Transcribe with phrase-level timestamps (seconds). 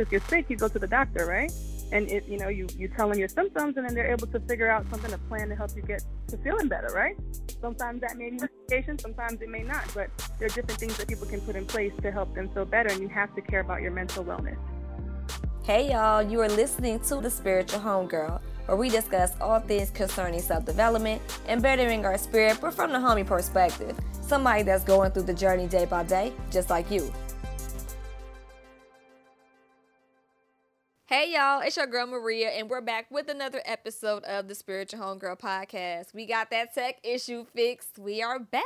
[0.00, 1.52] if you're sick, you go to the doctor, right?
[1.92, 4.40] And it, you know, you you tell them your symptoms, and then they're able to
[4.40, 7.16] figure out something to plan to help you get to feeling better, right?
[7.60, 11.08] Sometimes that may be medication, sometimes it may not, but there are different things that
[11.08, 13.60] people can put in place to help them feel better, and you have to care
[13.60, 14.58] about your mental wellness.
[15.64, 20.40] Hey y'all, you are listening to the Spiritual Homegirl, where we discuss all things concerning
[20.40, 23.96] self development and bettering our spirit, but from the homie perspective.
[24.22, 27.12] Somebody that's going through the journey day by day, just like you.
[31.08, 34.98] Hey y'all, it's your girl Maria, and we're back with another episode of the Spiritual
[34.98, 36.12] Homegirl podcast.
[36.12, 37.96] We got that tech issue fixed.
[37.96, 38.64] We are back.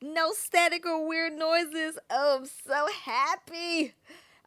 [0.00, 1.98] No static or weird noises.
[2.08, 3.94] Oh, I'm so happy.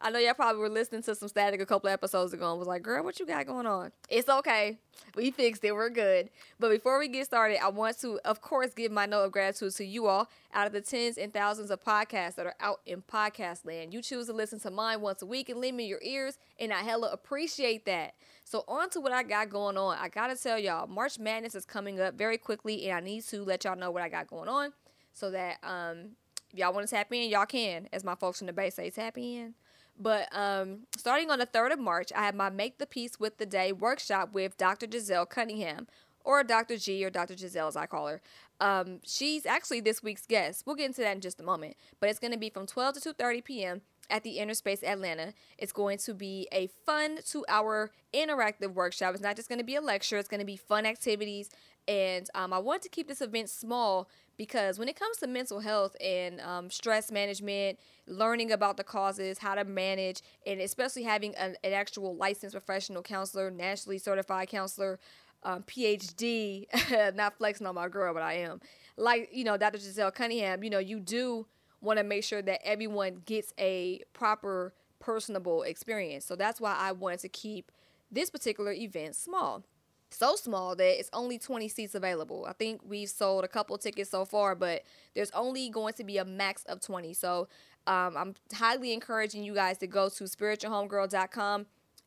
[0.00, 2.68] I know y'all probably were listening to some static a couple episodes ago and was
[2.68, 3.90] like, girl, what you got going on?
[4.08, 4.78] It's okay.
[5.16, 5.72] We fixed it.
[5.72, 6.30] We're good.
[6.60, 9.74] But before we get started, I want to, of course, give my note of gratitude
[9.74, 10.30] to you all.
[10.54, 14.00] Out of the tens and thousands of podcasts that are out in podcast land, you
[14.00, 16.82] choose to listen to mine once a week and lend me your ears, and I
[16.82, 18.14] hella appreciate that.
[18.44, 19.98] So, on to what I got going on.
[19.98, 23.42] I gotta tell y'all, March Madness is coming up very quickly, and I need to
[23.42, 24.72] let y'all know what I got going on
[25.12, 26.12] so that um,
[26.52, 27.88] if y'all want to tap in, y'all can.
[27.92, 29.54] As my folks in the base say, tap in.
[29.98, 33.38] But um, starting on the 3rd of March, I have my Make the Peace with
[33.38, 34.86] the Day workshop with Dr.
[34.90, 35.88] Giselle Cunningham,
[36.24, 36.76] or Dr.
[36.76, 37.36] G, or Dr.
[37.36, 38.20] Giselle as I call her.
[38.60, 40.64] Um, she's actually this week's guest.
[40.66, 41.76] We'll get into that in just a moment.
[42.00, 43.80] But it's going to be from 12 to 2.30 p.m.
[44.10, 45.32] at the Inner Space Atlanta.
[45.56, 49.14] It's going to be a fun two-hour interactive workshop.
[49.14, 50.18] It's not just going to be a lecture.
[50.18, 51.50] It's going to be fun activities.
[51.86, 54.08] And um, I want to keep this event small
[54.38, 59.38] because when it comes to mental health and um, stress management, learning about the causes,
[59.38, 64.98] how to manage, and especially having an, an actual licensed professional counselor, nationally certified counselor,
[65.42, 66.66] um, PhD,
[67.16, 68.60] not flexing on my girl, but I am.
[68.96, 69.78] Like, you know, Dr.
[69.78, 71.46] Giselle Cunningham, you know, you do
[71.80, 76.24] want to make sure that everyone gets a proper, personable experience.
[76.24, 77.70] So that's why I wanted to keep
[78.10, 79.64] this particular event small
[80.10, 82.46] so small that it's only 20 seats available.
[82.48, 84.82] I think we've sold a couple tickets so far, but
[85.14, 87.14] there's only going to be a max of 20.
[87.14, 87.48] So
[87.86, 91.66] um, I'm highly encouraging you guys to go to spiritualhomegirl.com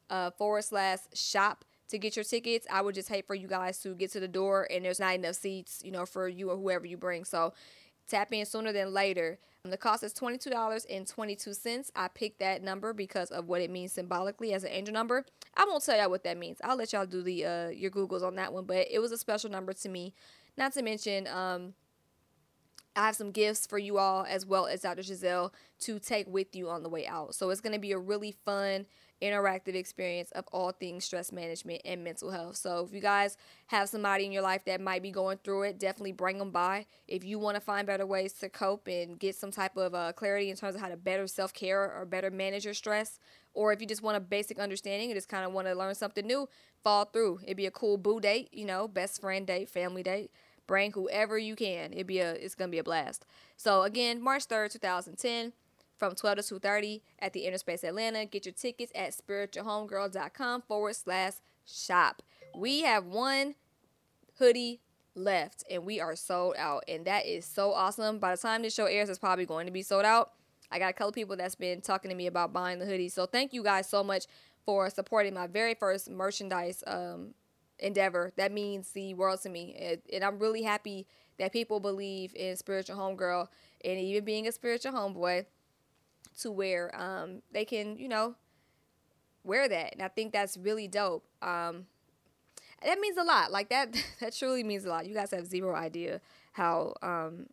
[0.09, 2.65] uh, forward slash shop to get your tickets.
[2.71, 5.15] I would just hate for you guys to get to the door and there's not
[5.15, 7.25] enough seats, you know, for you or whoever you bring.
[7.25, 7.53] So
[8.07, 9.39] tap in sooner than later.
[9.63, 11.91] The cost is $22.22.
[11.95, 15.23] I picked that number because of what it means symbolically as an angel number.
[15.55, 16.57] I won't tell y'all what that means.
[16.63, 19.17] I'll let y'all do the uh, your Googles on that one, but it was a
[19.17, 20.15] special number to me.
[20.57, 21.73] Not to mention, um,
[22.95, 25.01] I have some gifts for you all as well as Dr.
[25.01, 27.35] Giselle to take with you on the way out.
[27.35, 28.85] So it's going to be a really fun
[29.21, 32.55] interactive experience of all things stress management and mental health.
[32.55, 33.37] So if you guys
[33.67, 36.85] have somebody in your life that might be going through it, definitely bring them by.
[37.07, 40.11] If you want to find better ways to cope and get some type of uh,
[40.13, 43.19] clarity in terms of how to better self care or better manage your stress,
[43.53, 45.93] or if you just want a basic understanding and just kind of want to learn
[45.93, 46.47] something new,
[46.83, 47.39] fall through.
[47.43, 50.31] It'd be a cool boo date, you know, best friend date, family date.
[50.67, 51.93] Bring whoever you can.
[51.93, 53.25] It'd be a it's gonna be a blast.
[53.57, 55.53] So again, March third, two thousand ten
[56.01, 58.25] from 12 to 2.30 at the Interspace Atlanta.
[58.25, 61.33] Get your tickets at spiritualhomegirl.com forward slash
[61.63, 62.23] shop.
[62.57, 63.53] We have one
[64.39, 64.81] hoodie
[65.13, 66.83] left and we are sold out.
[66.87, 68.17] And that is so awesome.
[68.17, 70.31] By the time this show airs, it's probably going to be sold out.
[70.71, 73.09] I got a couple people that's been talking to me about buying the hoodie.
[73.09, 74.25] So thank you guys so much
[74.65, 77.35] for supporting my very first merchandise um,
[77.81, 78.31] endeavor.
[78.37, 79.97] That means the world to me.
[80.13, 83.47] And I'm really happy that people believe in Spiritual Homegirl
[83.83, 85.45] and even being a spiritual homeboy
[86.41, 88.35] to where um, they can, you know,
[89.43, 89.93] wear that.
[89.93, 91.25] And I think that's really dope.
[91.41, 91.87] Um,
[92.83, 93.51] that means a lot.
[93.51, 95.05] Like that, that truly means a lot.
[95.05, 96.21] You guys have zero idea
[96.53, 97.47] how um,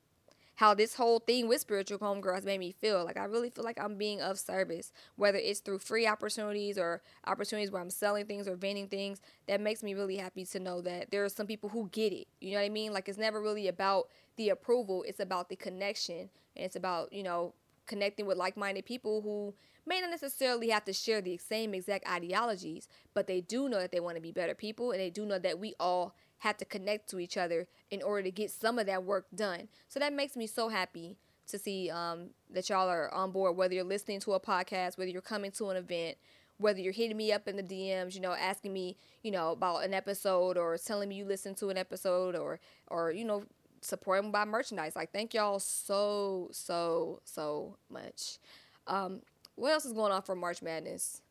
[0.58, 3.04] how this whole thing with spiritual homegirl has made me feel.
[3.04, 7.00] Like I really feel like I'm being of service, whether it's through free opportunities or
[7.28, 9.22] opportunities where I'm selling things or vending things.
[9.46, 12.26] That makes me really happy to know that there are some people who get it.
[12.40, 12.92] You know what I mean?
[12.92, 15.04] Like it's never really about the approval.
[15.06, 17.54] It's about the connection, and it's about you know
[17.86, 19.54] connecting with like-minded people who
[19.86, 23.92] may not necessarily have to share the same exact ideologies, but they do know that
[23.92, 26.64] they want to be better people and they do know that we all have to
[26.64, 29.68] connect to each other in order to get some of that work done.
[29.88, 31.16] So that makes me so happy
[31.48, 35.10] to see um, that y'all are on board, whether you're listening to a podcast, whether
[35.10, 36.16] you're coming to an event,
[36.58, 39.84] whether you're hitting me up in the DMs, you know, asking me, you know, about
[39.84, 43.44] an episode or telling me you listened to an episode or, or, you know,
[43.80, 44.94] support them by merchandise.
[44.96, 48.38] Like, thank y'all so, so, so much.
[48.86, 49.22] Um,
[49.54, 51.22] what else is going on for March Madness?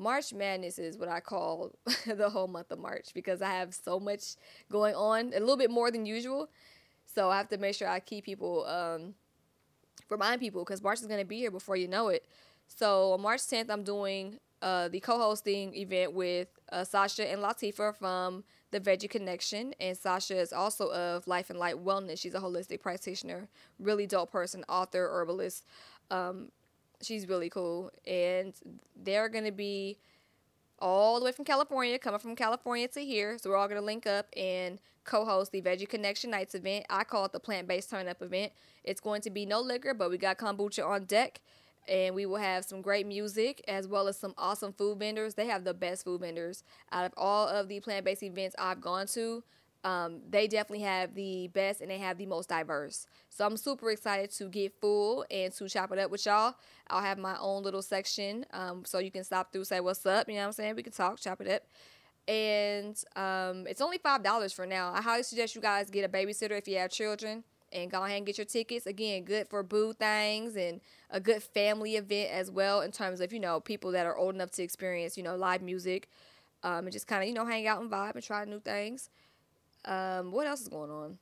[0.00, 1.72] March Madness is what I call
[2.06, 4.36] the whole month of March because I have so much
[4.72, 6.48] going on, a little bit more than usual.
[7.04, 9.14] So I have to make sure I keep people, um,
[10.08, 12.24] remind people because March is going to be here before you know it.
[12.66, 17.94] So on March 10th, I'm doing uh, the co-hosting event with uh, Sasha and Latifa
[17.94, 22.20] from the Veggie Connection, and Sasha is also of Life and Light Wellness.
[22.20, 23.48] She's a holistic practitioner,
[23.78, 25.66] really dope person, author, herbalist.
[26.10, 26.52] Um,
[27.02, 28.54] she's really cool, and
[29.02, 29.98] they're gonna be
[30.78, 33.38] all the way from California, coming from California to here.
[33.38, 36.86] So we're all gonna link up and co-host the Veggie Connection Nights event.
[36.88, 38.52] I call it the plant-based turn-up event.
[38.84, 41.40] It's going to be no liquor, but we got kombucha on deck
[41.88, 45.34] and we will have some great music as well as some awesome food vendors.
[45.34, 46.62] They have the best food vendors
[46.92, 49.42] out of all of the plant based events I've gone to.
[49.82, 53.06] Um, they definitely have the best and they have the most diverse.
[53.30, 56.54] So I'm super excited to get full and to chop it up with y'all.
[56.88, 60.28] I'll have my own little section um, so you can stop through, say what's up.
[60.28, 60.76] You know what I'm saying?
[60.76, 61.62] We can talk, chop it up.
[62.28, 64.92] And um, it's only $5 for now.
[64.92, 67.42] I highly suggest you guys get a babysitter if you have children
[67.72, 68.86] and go ahead and get your tickets.
[68.86, 70.80] Again, good for boo things and
[71.10, 74.34] a good family event as well in terms of, you know, people that are old
[74.34, 76.08] enough to experience, you know, live music
[76.62, 79.08] um, and just kind of, you know, hang out and vibe and try new things.
[79.84, 81.18] Um, what else is going on?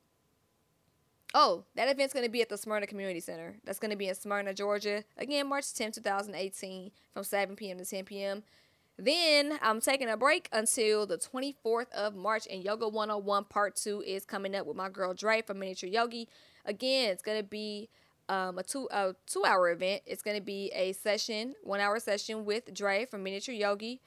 [1.33, 3.57] Oh, that event's going to be at the Smyrna Community Center.
[3.63, 5.03] That's going to be in Smyrna, Georgia.
[5.17, 7.77] Again, March 10, 2018, from 7 p.m.
[7.77, 8.43] to 10 p.m.
[8.97, 14.03] Then I'm taking a break until the 24th of March, and Yoga 101 Part 2
[14.05, 16.27] is coming up with my girl Dre from Miniature Yogi.
[16.65, 17.89] Again, it's going to be
[18.27, 20.01] um, a two a two hour event.
[20.05, 24.01] It's going to be a session, one hour session with Dre from Miniature Yogi.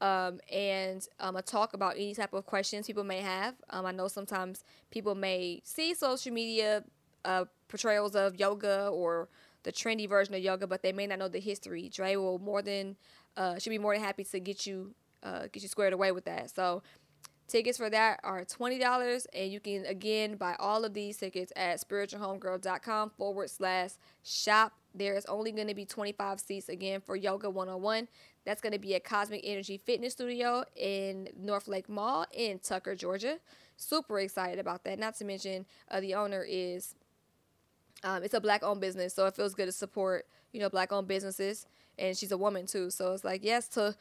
[0.00, 3.54] Um, and um, a talk about any type of questions people may have.
[3.70, 6.84] Um, I know sometimes people may see social media
[7.24, 9.28] uh, portrayals of yoga or
[9.62, 11.88] the trendy version of yoga, but they may not know the history.
[11.88, 12.96] Dre will more than
[13.36, 16.26] uh, should be more than happy to get you uh, get you squared away with
[16.26, 16.50] that.
[16.50, 16.82] So
[17.48, 21.52] tickets for that are twenty dollars, and you can again buy all of these tickets
[21.56, 23.90] at spiritualhomegirl.com forward slash
[24.22, 24.72] shop.
[24.94, 28.06] There is only going to be 25 seats again for Yoga 101.
[28.44, 32.94] That's going to be at Cosmic Energy Fitness Studio in North Lake Mall in Tucker,
[32.94, 33.38] Georgia.
[33.76, 35.00] Super excited about that.
[35.00, 36.94] Not to mention, uh, the owner is
[38.04, 40.92] um, it's a black owned business, so it feels good to support you know black
[40.92, 41.66] owned businesses
[41.98, 42.90] and she's a woman too.
[42.90, 43.94] So it's like yes to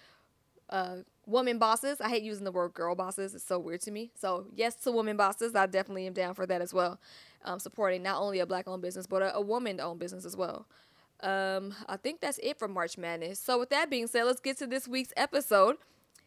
[0.69, 2.01] uh, woman bosses.
[2.01, 3.33] I hate using the word girl bosses.
[3.33, 4.11] It's so weird to me.
[4.19, 5.55] So yes to woman bosses.
[5.55, 6.99] I definitely am down for that as well.
[7.45, 10.35] Um, supporting not only a black owned business but a, a woman owned business as
[10.35, 10.67] well.
[11.21, 13.39] Um, I think that's it for March Madness.
[13.39, 15.77] So with that being said, let's get to this week's episode.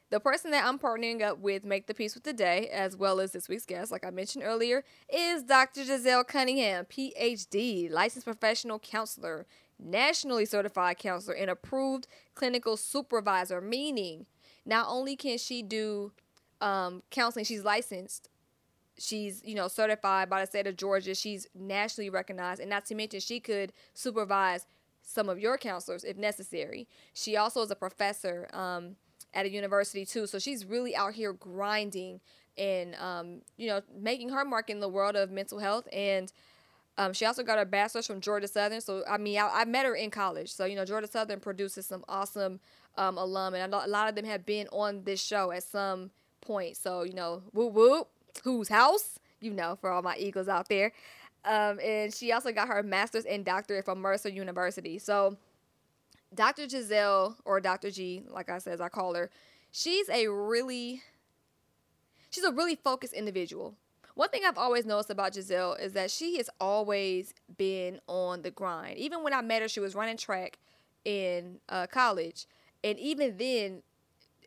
[0.08, 3.19] The person that I'm partnering up with Make the Peace with the Day, as well
[3.19, 5.84] as this week's guest, like I mentioned earlier, is Dr.
[5.84, 9.46] Giselle Cunningham, PhD, licensed professional counselor,
[9.81, 12.06] nationally certified counselor, and approved
[12.37, 14.26] clinical supervisor, meaning
[14.67, 16.13] not only can she do
[16.61, 18.29] um, counseling, she's licensed,
[18.99, 22.95] she's, you know, certified by the state of Georgia, she's nationally recognized, and not to
[22.95, 24.67] mention she could supervise
[25.03, 26.89] some of your counselors if necessary.
[27.15, 28.97] She also is a professor um,
[29.33, 32.21] at a university too, so she's really out here grinding
[32.59, 36.33] and um, you know making her mark in the world of mental health and
[36.99, 38.81] um, she also got her bachelor's from Georgia Southern.
[38.81, 40.51] So, I mean, I, I, met her in college.
[40.51, 42.59] So, you know, Georgia Southern produces some awesome
[42.96, 43.54] um, alum.
[43.54, 46.10] And a lot of them have been on this show at some
[46.40, 46.76] point.
[46.76, 48.08] So, you know, whoop whoop,
[48.44, 49.19] whose house?
[49.40, 50.93] You know, for all my Eagles out there.
[51.44, 54.98] Um, and she also got her master's and doctorate from Mercer University.
[54.98, 55.36] So,
[56.34, 56.69] Dr.
[56.69, 57.91] Giselle, or Dr.
[57.91, 59.31] G, like I said, I call her,
[59.70, 61.03] she's a really,
[62.31, 63.74] she's a really focused individual.
[64.15, 68.50] One thing I've always noticed about Giselle is that she has always been on the
[68.50, 68.96] grind.
[68.96, 70.58] Even when I met her, she was running track
[71.05, 72.46] in uh, college.
[72.86, 73.82] And even then,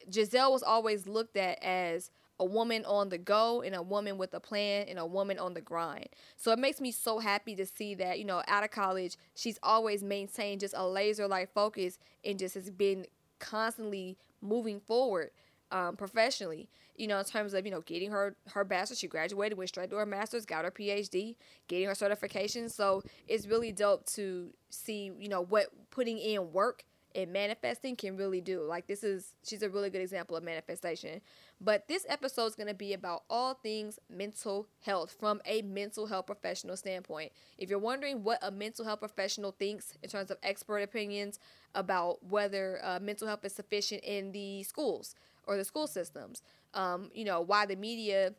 [0.09, 4.33] Giselle was always looked at as a woman on the go and a woman with
[4.33, 6.07] a plan and a woman on the grind.
[6.37, 9.59] So it makes me so happy to see that, you know, out of college, she's
[9.61, 13.07] always maintained just a laser like focus and just has been
[13.39, 15.31] constantly moving forward
[15.69, 16.69] um, professionally
[16.99, 18.99] you know, in terms of, you know, getting her her bachelor's.
[18.99, 21.37] She graduated, went straight to her master's, got her PhD,
[21.69, 22.67] getting her certification.
[22.67, 26.83] So it's really dope to see, you know, what putting in work
[27.15, 28.61] and manifesting can really do.
[28.61, 31.21] Like this is she's a really good example of manifestation.
[31.61, 36.05] But this episode is going to be about all things mental health from a mental
[36.05, 37.31] health professional standpoint.
[37.57, 41.39] If you're wondering what a mental health professional thinks in terms of expert opinions
[41.75, 46.41] about whether uh, mental health is sufficient in the schools or the school systems,
[46.73, 48.35] um, you know, why the media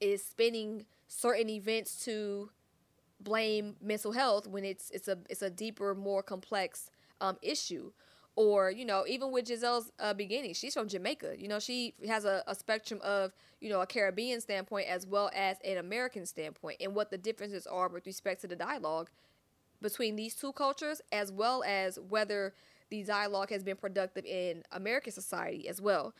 [0.00, 2.50] is spinning certain events to
[3.20, 6.90] blame mental health when it's it's a it's a deeper, more complex
[7.22, 7.92] um, issue.
[8.34, 11.34] Or you know, even with Giselle's uh, beginning, she's from Jamaica.
[11.38, 15.30] You know, she has a, a spectrum of you know a Caribbean standpoint as well
[15.34, 19.10] as an American standpoint, and what the differences are with respect to the dialogue
[19.82, 22.54] between these two cultures, as well as whether
[22.88, 26.14] the dialogue has been productive in American society as well.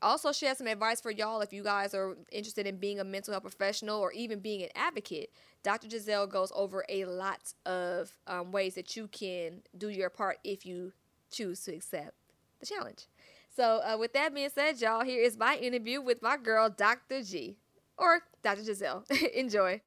[0.00, 3.04] Also, she has some advice for y'all if you guys are interested in being a
[3.04, 5.32] mental health professional or even being an advocate.
[5.64, 5.90] Dr.
[5.90, 10.64] Giselle goes over a lot of um, ways that you can do your part if
[10.64, 10.92] you
[11.30, 12.12] choose to accept
[12.60, 13.06] the challenge.
[13.54, 17.22] So, uh, with that being said, y'all, here is my interview with my girl, Dr.
[17.22, 17.56] G,
[17.96, 18.62] or Dr.
[18.62, 19.04] Giselle.
[19.34, 19.80] Enjoy.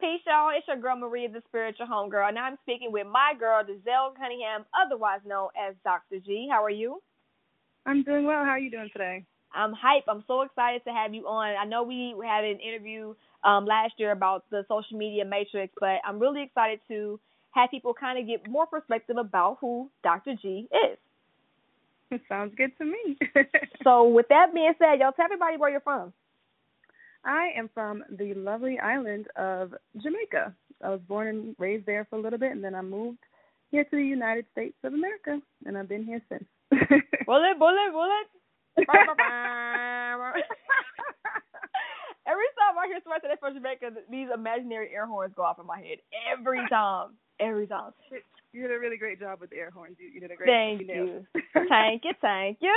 [0.00, 0.50] Peace, y'all.
[0.56, 4.66] It's your girl Maria, the spiritual homegirl, and I'm speaking with my girl, Giselle Cunningham,
[4.72, 6.20] otherwise known as Dr.
[6.24, 6.48] G.
[6.50, 7.02] How are you?
[7.86, 8.44] I'm doing well.
[8.44, 9.24] How are you doing today?
[9.54, 10.04] I'm hype.
[10.08, 11.56] I'm so excited to have you on.
[11.56, 13.14] I know we had an interview
[13.44, 17.18] um, last year about the social media matrix, but I'm really excited to
[17.52, 20.34] have people kind of get more perspective about who Dr.
[20.42, 20.98] G is.
[22.10, 23.18] It Sounds good to me.
[23.84, 26.12] so, with that being said, y'all tell everybody where you're from.
[27.24, 30.54] I am from the lovely island of Jamaica.
[30.84, 33.18] I was born and raised there for a little bit, and then I moved
[33.70, 36.44] here to the United States of America, and I've been here since.
[36.70, 38.26] Bullet, bullet, bullet.
[42.26, 45.60] Every time I hear somebody say that from Jamaica, these imaginary air horns go off
[45.60, 45.98] in my head.
[46.32, 47.10] Every time.
[47.38, 47.92] Every time.
[48.52, 49.96] You did a really great job with the air horns.
[50.00, 50.88] You, you did a great Thank job.
[50.96, 51.26] you.
[51.68, 52.74] thank you, thank you.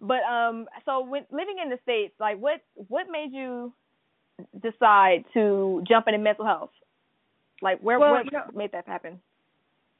[0.00, 3.74] But um, so when living in the states, like what what made you
[4.62, 6.70] decide to jump into mental health?
[7.60, 9.20] Like where well, what you know, made that happen?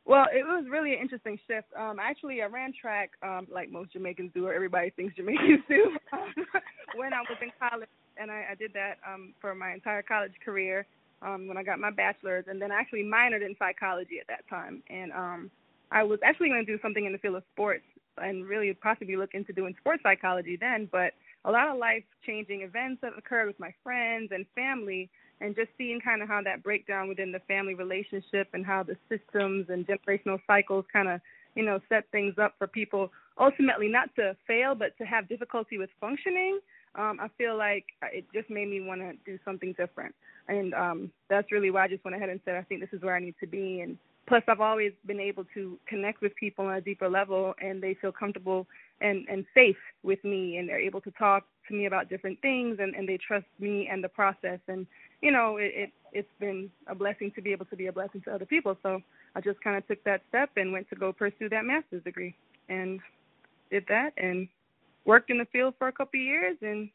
[0.09, 1.69] Well, it was really an interesting shift.
[1.79, 5.99] Um, actually, I ran track um, like most Jamaicans do, or everybody thinks Jamaicans do,
[6.97, 10.33] when I was in college, and I, I did that um, for my entire college
[10.43, 10.87] career
[11.21, 14.49] um, when I got my bachelor's, and then I actually minored in psychology at that
[14.49, 14.83] time.
[14.89, 15.51] And um,
[15.93, 17.85] I was actually going to do something in the field of sports,
[18.17, 20.89] and really possibly look into doing sports psychology then.
[20.91, 21.13] But
[21.45, 25.69] a lot of life changing events that occurred with my friends and family and just
[25.79, 29.87] seeing kind of how that breakdown within the family relationship and how the systems and
[29.87, 31.21] generational cycles kind of
[31.55, 35.79] you know set things up for people ultimately not to fail but to have difficulty
[35.79, 36.59] with functioning
[36.95, 40.15] um i feel like it just made me want to do something different.
[40.49, 43.03] And um that's really why i just went ahead and said i think this is
[43.03, 43.81] where i need to be.
[43.81, 47.83] And plus i've always been able to connect with people on a deeper level and
[47.83, 48.67] they feel comfortable
[49.01, 52.79] and and safe with me and they're able to talk to me about different things
[52.81, 54.61] and and they trust me and the process.
[54.69, 54.87] And
[55.21, 58.23] you know, it, it it's been a blessing to be able to be a blessing
[58.23, 58.77] to other people.
[58.83, 59.01] So
[59.35, 62.35] I just kind of took that step and went to go pursue that master's degree
[62.69, 63.01] and
[63.71, 64.49] did that and
[65.05, 66.89] worked in the field for a couple of years and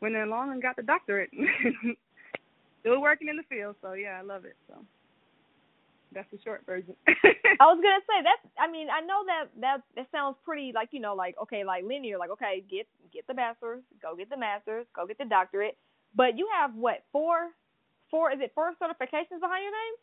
[0.00, 1.30] went along and got the doctorate.
[2.80, 4.56] Still working in the field, so yeah, I love it.
[4.68, 4.74] So
[6.12, 6.94] that's the short version.
[7.08, 8.54] I was gonna say that's.
[8.58, 11.84] I mean, I know that that that sounds pretty like you know like okay like
[11.84, 15.76] linear like okay get get the bachelor's, go get the master's, go get the doctorate.
[16.14, 17.50] But you have what four,
[18.10, 19.94] four is it four certifications behind your name?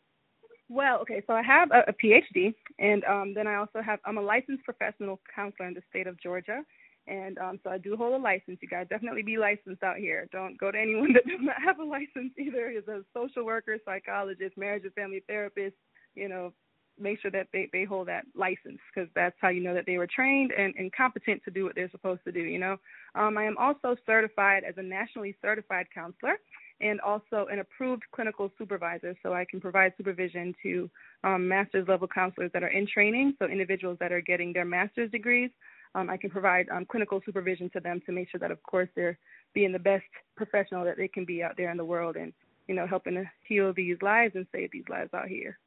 [0.68, 4.18] Well, okay, so I have a, a PhD, and um, then I also have I'm
[4.18, 6.62] a licensed professional counselor in the state of Georgia,
[7.06, 8.58] and um, so I do hold a license.
[8.62, 10.28] You guys definitely be licensed out here.
[10.32, 12.68] Don't go to anyone that does not have a license either.
[12.68, 15.76] As a social worker, psychologist, marriage and family therapist,
[16.14, 16.52] you know,
[16.98, 19.98] make sure that they they hold that license because that's how you know that they
[19.98, 22.40] were trained and, and competent to do what they're supposed to do.
[22.40, 22.76] You know,
[23.14, 26.36] um, I am also certified as a nationally certified counselor
[26.80, 30.90] and also an approved clinical supervisor, so I can provide supervision to
[31.22, 33.34] um, master's level counselors that are in training.
[33.38, 35.50] So individuals that are getting their master's degrees,
[35.94, 38.88] um, I can provide um, clinical supervision to them to make sure that, of course,
[38.96, 39.18] they're
[39.54, 40.04] being the best
[40.36, 42.32] professional that they can be out there in the world and
[42.68, 45.58] you know helping to heal these lives and save these lives out here.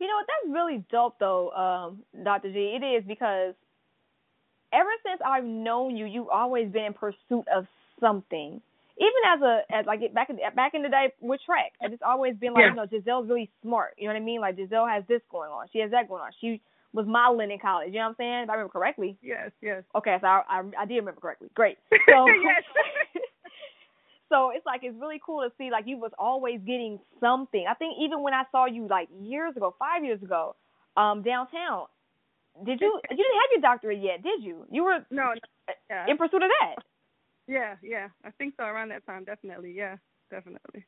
[0.00, 0.26] You know what?
[0.26, 2.52] That's really dope, though, um, Dr.
[2.52, 2.76] G.
[2.80, 3.54] It is because
[4.72, 7.66] ever since I've known you, you've always been in pursuit of
[8.00, 8.60] something.
[8.96, 12.36] Even as a as like back in back in the day with track, it's always
[12.36, 12.70] been like yeah.
[12.70, 13.94] you know Giselle's really smart.
[13.98, 14.40] You know what I mean?
[14.40, 16.30] Like Giselle has this going on, she has that going on.
[16.40, 16.60] She
[16.92, 17.88] was modeling in college.
[17.88, 18.42] You know what I'm saying?
[18.44, 19.18] If I remember correctly.
[19.20, 19.82] Yes, yes.
[19.96, 21.48] Okay, so I I, I did remember correctly.
[21.54, 21.78] Great.
[21.90, 22.62] So yes.
[24.64, 27.66] it's like it's really cool to see like you was always getting something.
[27.68, 30.56] I think even when I saw you like years ago, five years ago,
[30.96, 31.86] um, downtown,
[32.64, 34.66] did you you didn't have your doctorate yet, did you?
[34.70, 36.06] You were no, no yeah.
[36.08, 36.76] in pursuit of that.
[37.46, 38.64] Yeah, yeah, I think so.
[38.64, 39.74] Around that time, definitely.
[39.76, 39.96] Yeah,
[40.30, 40.86] definitely.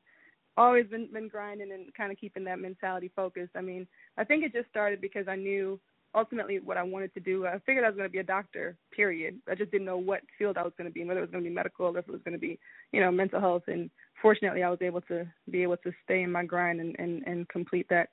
[0.56, 3.52] Always been been grinding and kind of keeping that mentality focused.
[3.56, 5.78] I mean, I think it just started because I knew
[6.16, 7.46] ultimately what I wanted to do.
[7.46, 9.38] I figured I was going to be a doctor, period.
[9.48, 11.30] I just didn't know what field I was going to be in, whether it was
[11.30, 12.58] going to be medical or if it was going to be,
[12.92, 13.64] you know, mental health.
[13.66, 17.22] And fortunately, I was able to be able to stay in my grind and and,
[17.26, 18.08] and complete that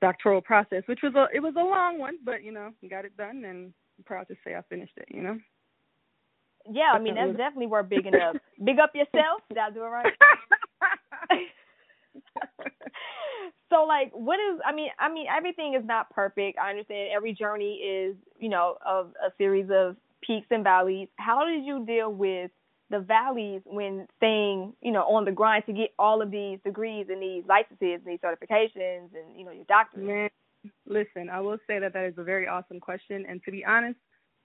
[0.00, 3.16] doctoral process, which was a it was a long one, but you know, got it
[3.16, 5.08] done, and I'm proud to say I finished it.
[5.08, 5.38] You know.
[6.70, 8.36] Yeah, I mean that's definitely worth bigging up.
[8.62, 9.42] Big up yourself.
[9.48, 10.12] Did I do it right?
[13.70, 16.58] so like what is I mean I mean everything is not perfect.
[16.58, 21.08] I understand every journey is, you know, of a series of peaks and valleys.
[21.16, 22.50] How did you deal with
[22.90, 27.06] the valleys when staying, you know, on the grind to get all of these degrees
[27.08, 30.06] and these licenses and these certifications and, you know, your doctorate?
[30.06, 30.30] Man,
[30.86, 33.24] listen, I will say that that is a very awesome question.
[33.28, 33.98] And to be honest,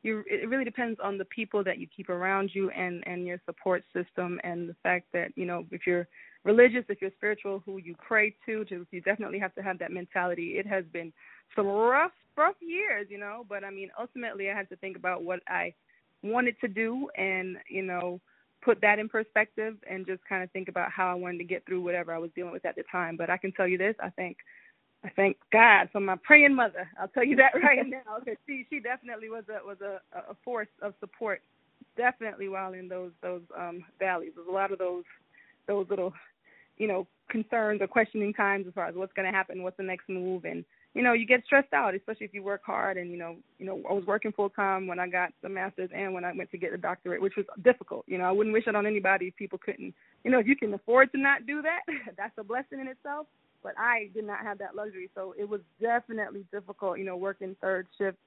[0.03, 3.39] you it really depends on the people that you keep around you and and your
[3.45, 6.07] support system and the fact that you know if you're
[6.43, 9.91] religious if you're spiritual who you pray to to you definitely have to have that
[9.91, 10.57] mentality.
[10.57, 11.13] It has been
[11.55, 15.23] some rough rough years you know but i mean ultimately i had to think about
[15.23, 15.73] what i
[16.23, 18.19] wanted to do and you know
[18.63, 21.65] put that in perspective and just kind of think about how i wanted to get
[21.65, 23.17] through whatever i was dealing with at the time.
[23.17, 24.37] But i can tell you this i think
[25.03, 26.87] I thank God for my praying mother.
[26.99, 30.35] I'll tell you that right now because she she definitely was a was a a
[30.43, 31.41] force of support.
[31.97, 35.03] Definitely while in those those um valleys, there's a lot of those
[35.67, 36.13] those little
[36.77, 39.83] you know concerns or questioning times as far as what's going to happen, what's the
[39.83, 42.97] next move, and you know you get stressed out, especially if you work hard.
[42.97, 45.89] And you know you know I was working full time when I got the master's
[45.95, 48.05] and when I went to get the doctorate, which was difficult.
[48.07, 49.95] You know I wouldn't wish it on anybody if people couldn't.
[50.23, 51.81] You know if you can afford to not do that,
[52.17, 53.25] that's a blessing in itself
[53.63, 55.09] but I did not have that luxury.
[55.15, 58.17] So it was definitely difficult, you know, working third shift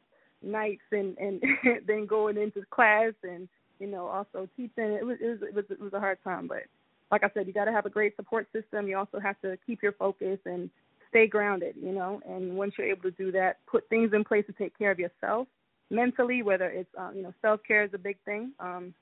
[0.42, 1.42] nights and and
[1.86, 3.48] then going into class and
[3.78, 4.92] you know also teaching.
[4.92, 6.64] It was it was it was, it was a hard time, but
[7.10, 8.88] like I said, you got to have a great support system.
[8.88, 10.70] You also have to keep your focus and
[11.10, 12.20] stay grounded, you know.
[12.26, 14.98] And once you're able to do that, put things in place to take care of
[14.98, 15.46] yourself
[15.90, 18.52] mentally, whether it's um, you know self care is a big thing.
[18.58, 18.94] Um,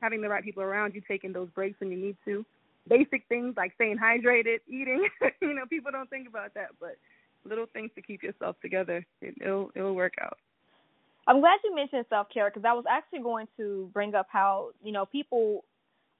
[0.00, 2.44] having the right people around you, taking those breaks when you need to,
[2.88, 5.08] basic things like staying hydrated, eating.
[5.42, 6.96] you know, people don't think about that, but
[7.44, 9.04] little things to keep yourself together.
[9.20, 10.38] It, will it'll work out.
[11.26, 14.70] I'm glad you mentioned self care because I was actually going to bring up how
[14.82, 15.64] you know people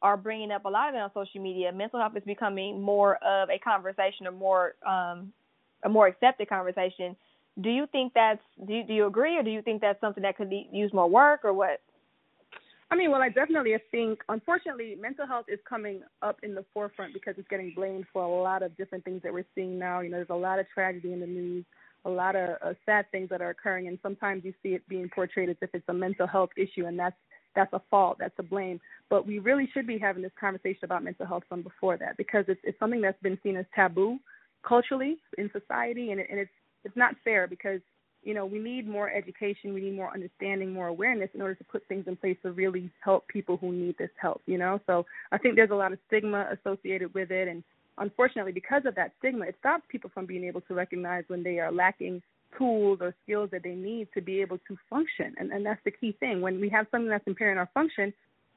[0.00, 1.72] are bringing up a lot of it on social media.
[1.72, 5.32] Mental health is becoming more of a conversation, or more um,
[5.84, 7.16] a more accepted conversation.
[7.60, 10.22] Do you think that's do you, do you agree, or do you think that's something
[10.22, 11.80] that could use more work, or what?
[12.92, 17.14] I mean, well, I definitely think, unfortunately, mental health is coming up in the forefront
[17.14, 20.00] because it's getting blamed for a lot of different things that we're seeing now.
[20.00, 21.64] You know, there's a lot of tragedy in the news,
[22.04, 25.08] a lot of uh, sad things that are occurring, and sometimes you see it being
[25.08, 27.16] portrayed as if it's a mental health issue, and that's
[27.56, 28.78] that's a fault, that's a blame.
[29.08, 32.44] But we really should be having this conversation about mental health from before that because
[32.46, 34.18] it's it's something that's been seen as taboo
[34.68, 36.52] culturally in society, and, it, and it's
[36.84, 37.80] it's not fair because
[38.22, 41.64] you know, we need more education, we need more understanding, more awareness in order to
[41.64, 44.80] put things in place to really help people who need this help, you know?
[44.86, 47.62] So I think there's a lot of stigma associated with it and
[47.98, 51.58] unfortunately because of that stigma it stops people from being able to recognize when they
[51.58, 52.22] are lacking
[52.56, 55.34] tools or skills that they need to be able to function.
[55.38, 56.40] And and that's the key thing.
[56.40, 58.12] When we have something that's impairing our function,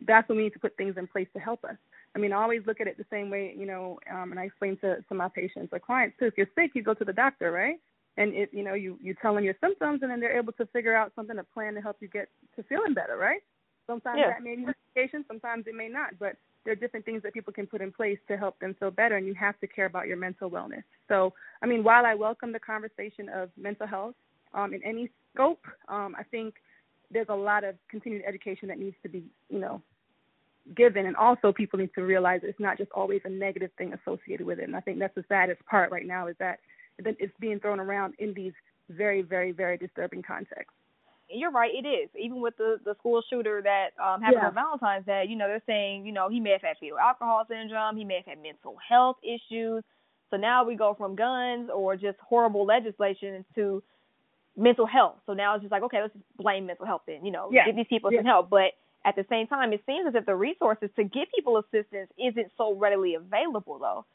[0.05, 1.77] that's when we need to put things in place to help us.
[2.15, 4.45] I mean, I always look at it the same way, you know, um, and I
[4.45, 6.25] explain to, to my patients or clients too.
[6.25, 7.79] If you're sick, you go to the doctor, right?
[8.17, 10.65] And it you know you you tell them your symptoms and then they're able to
[10.67, 13.41] figure out something a plan to help you get to feeling better right
[13.87, 14.29] sometimes yeah.
[14.29, 17.53] that may be medication sometimes it may not but there are different things that people
[17.53, 20.07] can put in place to help them feel better and you have to care about
[20.07, 24.15] your mental wellness so i mean while i welcome the conversation of mental health
[24.53, 26.55] um, in any scope um, i think
[27.11, 29.81] there's a lot of continued education that needs to be you know
[30.75, 34.47] given and also people need to realize it's not just always a negative thing associated
[34.47, 36.59] with it and i think that's the saddest part right now is that
[37.03, 38.53] that it's being thrown around in these
[38.89, 40.73] very, very, very disturbing contexts.
[41.29, 42.09] You're right, it is.
[42.19, 44.47] Even with the the school shooter that um happened yeah.
[44.49, 47.43] on Valentine's Day, you know, they're saying, you know, he may have had fetal alcohol
[47.49, 49.83] syndrome, he may have had mental health issues.
[50.29, 53.81] So now we go from guns or just horrible legislation to
[54.55, 55.15] mental health.
[55.25, 57.65] So now it's just like, okay, let's just blame mental health then, you know, yeah.
[57.65, 58.19] give these people yeah.
[58.19, 58.49] some help.
[58.49, 62.09] But at the same time, it seems as if the resources to give people assistance
[62.17, 64.05] isn't so readily available though.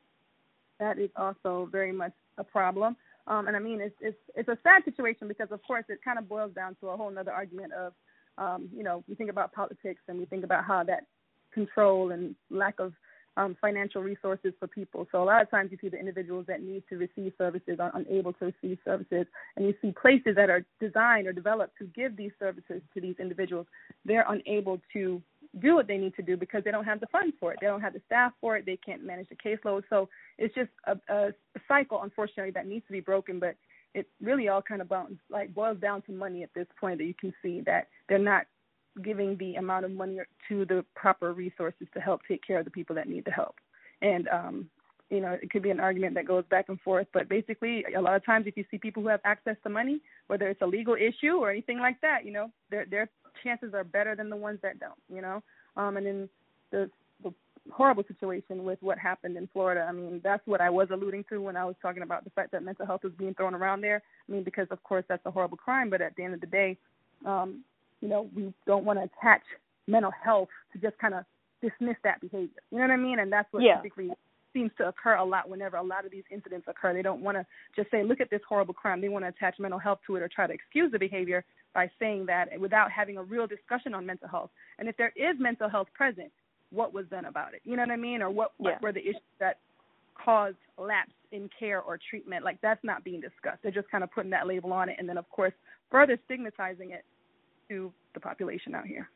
[0.81, 2.97] That is also very much a problem.
[3.27, 6.19] Um, and I mean, it's it's it's a sad situation because, of course, it kind
[6.19, 7.93] of boils down to a whole other argument of,
[8.39, 11.05] um, you know, we think about politics and we think about how that
[11.53, 12.93] control and lack of
[13.37, 15.07] um, financial resources for people.
[15.13, 17.93] So a lot of times you see the individuals that need to receive services are
[17.95, 22.17] unable to receive services, and you see places that are designed or developed to give
[22.17, 23.67] these services to these individuals.
[24.05, 25.23] They're unable to
[25.59, 27.59] do what they need to do because they don't have the funds for it.
[27.61, 28.65] They don't have the staff for it.
[28.65, 29.83] They can't manage the caseload.
[29.91, 30.09] So
[30.39, 31.33] it's just a, a
[31.67, 33.41] cycle, unfortunately, that needs to be broken.
[33.41, 33.57] But
[33.95, 36.99] it really all kind of bounce, like boils down to money at this point.
[36.99, 38.47] That you can see that they're not
[39.03, 42.71] giving the amount of money to the proper resources to help take care of the
[42.71, 43.57] people that need the help.
[44.03, 44.71] And um,
[45.11, 47.09] you know, it could be an argument that goes back and forth.
[47.13, 50.01] But basically, a lot of times, if you see people who have access to money,
[50.29, 53.11] whether it's a legal issue or anything like that, you know, their their
[53.43, 54.99] chances are better than the ones that don't.
[55.13, 55.43] You know,
[55.77, 56.29] um, and then
[56.71, 56.91] the
[57.25, 57.35] the
[57.73, 59.85] horrible situation with what happened in Florida.
[59.89, 62.53] I mean, that's what I was alluding to when I was talking about the fact
[62.53, 64.03] that mental health was being thrown around there.
[64.29, 66.47] I mean, because of course that's a horrible crime, but at the end of the
[66.47, 66.79] day,
[67.27, 67.65] um,
[68.01, 69.43] you know, we don't want to attach
[69.89, 71.25] mental health to just kind of
[71.61, 72.63] dismiss that behavior.
[72.71, 73.19] You know what I mean?
[73.19, 73.81] And that's what yeah.
[74.53, 76.93] Seems to occur a lot whenever a lot of these incidents occur.
[76.93, 79.01] They don't want to just say, look at this horrible crime.
[79.01, 81.91] They want to attach mental health to it or try to excuse the behavior by
[81.99, 84.51] saying that without having a real discussion on mental health.
[84.79, 86.33] And if there is mental health present,
[86.71, 87.63] what was done about it?
[87.65, 88.23] You know what I mean?
[88.23, 88.71] Or what, yeah.
[88.71, 89.59] what were the issues that
[90.15, 92.45] caused lapse in care or treatment?
[92.45, 93.59] Like that's not being discussed.
[93.63, 95.53] They're just kind of putting that label on it and then of course
[95.91, 97.05] further stigmatizing it
[97.69, 99.09] to the population out here.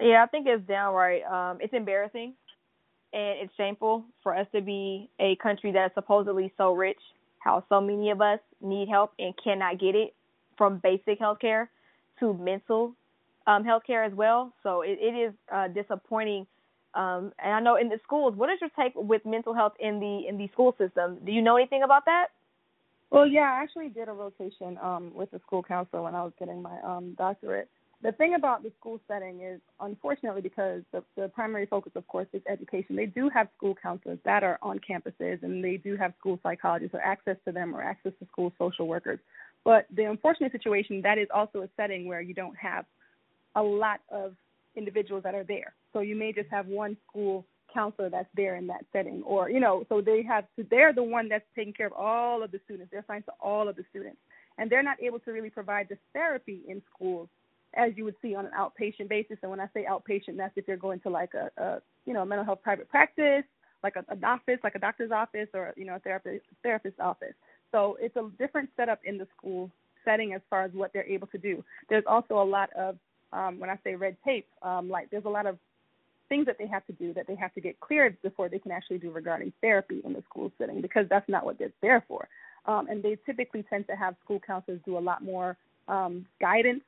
[0.00, 2.34] Yeah, I think it's downright um it's embarrassing
[3.12, 7.00] and it's shameful for us to be a country that is supposedly so rich,
[7.38, 10.14] how so many of us need help and cannot get it
[10.56, 11.70] from basic health care
[12.20, 12.94] to mental
[13.46, 14.52] um, health care as well.
[14.62, 16.46] So it, it is uh, disappointing.
[16.94, 20.00] Um, and I know in the schools, what is your take with mental health in
[20.00, 21.18] the in the school system?
[21.24, 22.28] Do you know anything about that?
[23.10, 26.32] Well, yeah, I actually did a rotation um, with the school counselor when I was
[26.38, 27.68] getting my um, doctorate,
[28.02, 32.26] the thing about the school setting is, unfortunately, because the, the primary focus, of course,
[32.32, 36.12] is education, they do have school counselors that are on campuses and they do have
[36.18, 39.18] school psychologists or access to them or access to school social workers.
[39.64, 42.84] But the unfortunate situation, that is also a setting where you don't have
[43.54, 44.34] a lot of
[44.76, 45.72] individuals that are there.
[45.92, 49.60] So you may just have one school counselor that's there in that setting or you
[49.60, 52.60] know so they have to they're the one that's taking care of all of the
[52.64, 54.16] students they're assigned to all of the students
[54.56, 57.28] and they're not able to really provide the therapy in schools
[57.76, 59.38] as you would see on an outpatient basis.
[59.42, 62.22] And when I say outpatient, that's if you're going to like a, a you know,
[62.22, 63.44] a mental health private practice,
[63.82, 67.34] like a, an office, like a doctor's office or, you know, a therapist, therapist's office.
[67.72, 69.70] So it's a different setup in the school
[70.04, 71.64] setting as far as what they're able to do.
[71.88, 72.96] There's also a lot of,
[73.32, 75.58] um, when I say red tape, um, like there's a lot of
[76.28, 78.72] things that they have to do that they have to get cleared before they can
[78.72, 82.28] actually do regarding therapy in the school setting because that's not what they're there for.
[82.66, 86.82] Um, and they typically tend to have school counselors do a lot more um, guidance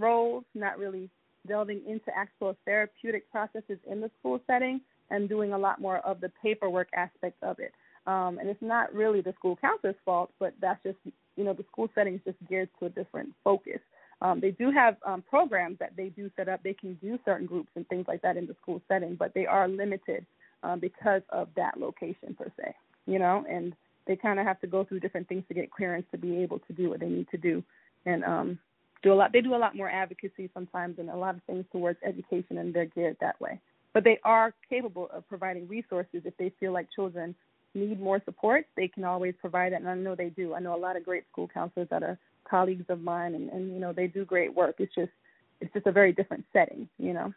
[0.00, 1.08] roles, not really
[1.46, 6.20] delving into actual therapeutic processes in the school setting and doing a lot more of
[6.20, 7.72] the paperwork aspect of it.
[8.06, 10.96] Um, and it's not really the school counselor's fault, but that's just,
[11.36, 13.80] you know, the school setting is just geared to a different focus.
[14.22, 16.62] Um, they do have um, programs that they do set up.
[16.62, 19.46] They can do certain groups and things like that in the school setting, but they
[19.46, 20.26] are limited
[20.62, 22.74] um, because of that location per se,
[23.06, 23.74] you know, and
[24.06, 26.58] they kind of have to go through different things to get clearance to be able
[26.58, 27.62] to do what they need to do.
[28.06, 28.58] And um,
[29.02, 29.32] do a lot.
[29.32, 32.74] They do a lot more advocacy sometimes and a lot of things towards education, and
[32.74, 33.60] they're geared that way.
[33.92, 37.34] But they are capable of providing resources if they feel like children
[37.74, 38.66] need more support.
[38.76, 40.54] They can always provide it, and I know they do.
[40.54, 43.72] I know a lot of great school counselors that are colleagues of mine, and, and
[43.72, 44.76] you know they do great work.
[44.78, 45.12] It's just
[45.60, 47.32] it's just a very different setting, you know.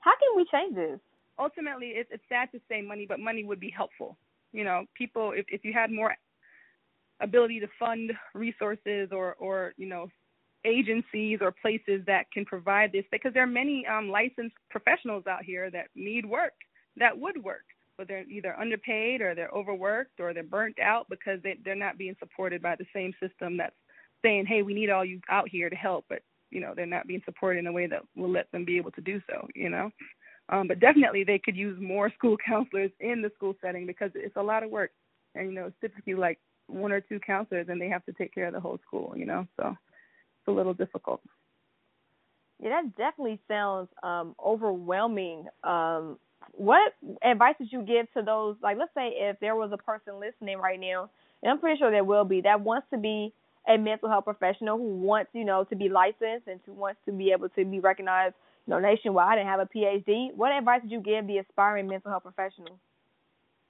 [0.00, 0.98] How can we change this?
[1.38, 4.16] Ultimately, it's, it's sad to say money, but money would be helpful.
[4.52, 6.14] You know, people if if you had more
[7.20, 10.08] ability to fund resources or or you know
[10.64, 15.44] agencies or places that can provide this because there are many um, licensed professionals out
[15.44, 16.52] here that need work
[16.96, 17.64] that would work
[17.98, 21.98] but they're either underpaid or they're overworked or they're burnt out because they, they're not
[21.98, 23.76] being supported by the same system that's
[24.22, 27.06] saying hey we need all you out here to help but you know they're not
[27.06, 29.68] being supported in a way that will let them be able to do so you
[29.68, 29.90] know?
[30.48, 34.36] Um, but definitely they could use more school counselors in the school setting because it's
[34.36, 34.90] a lot of work.
[35.34, 38.34] And you know it's typically like one or two counselors and they have to take
[38.34, 39.76] care of the whole school you know so
[40.46, 41.20] a little difficult.
[42.62, 45.46] Yeah, that definitely sounds um, overwhelming.
[45.64, 46.18] Um,
[46.52, 48.56] what advice would you give to those?
[48.62, 51.10] Like, let's say if there was a person listening right now,
[51.42, 53.32] and I'm pretty sure there will be, that wants to be
[53.68, 57.12] a mental health professional who wants, you know, to be licensed and who wants to
[57.12, 58.34] be able to be recognized,
[58.66, 60.34] you know, nationwide and have a PhD.
[60.34, 62.78] What advice would you give the aspiring mental health professional?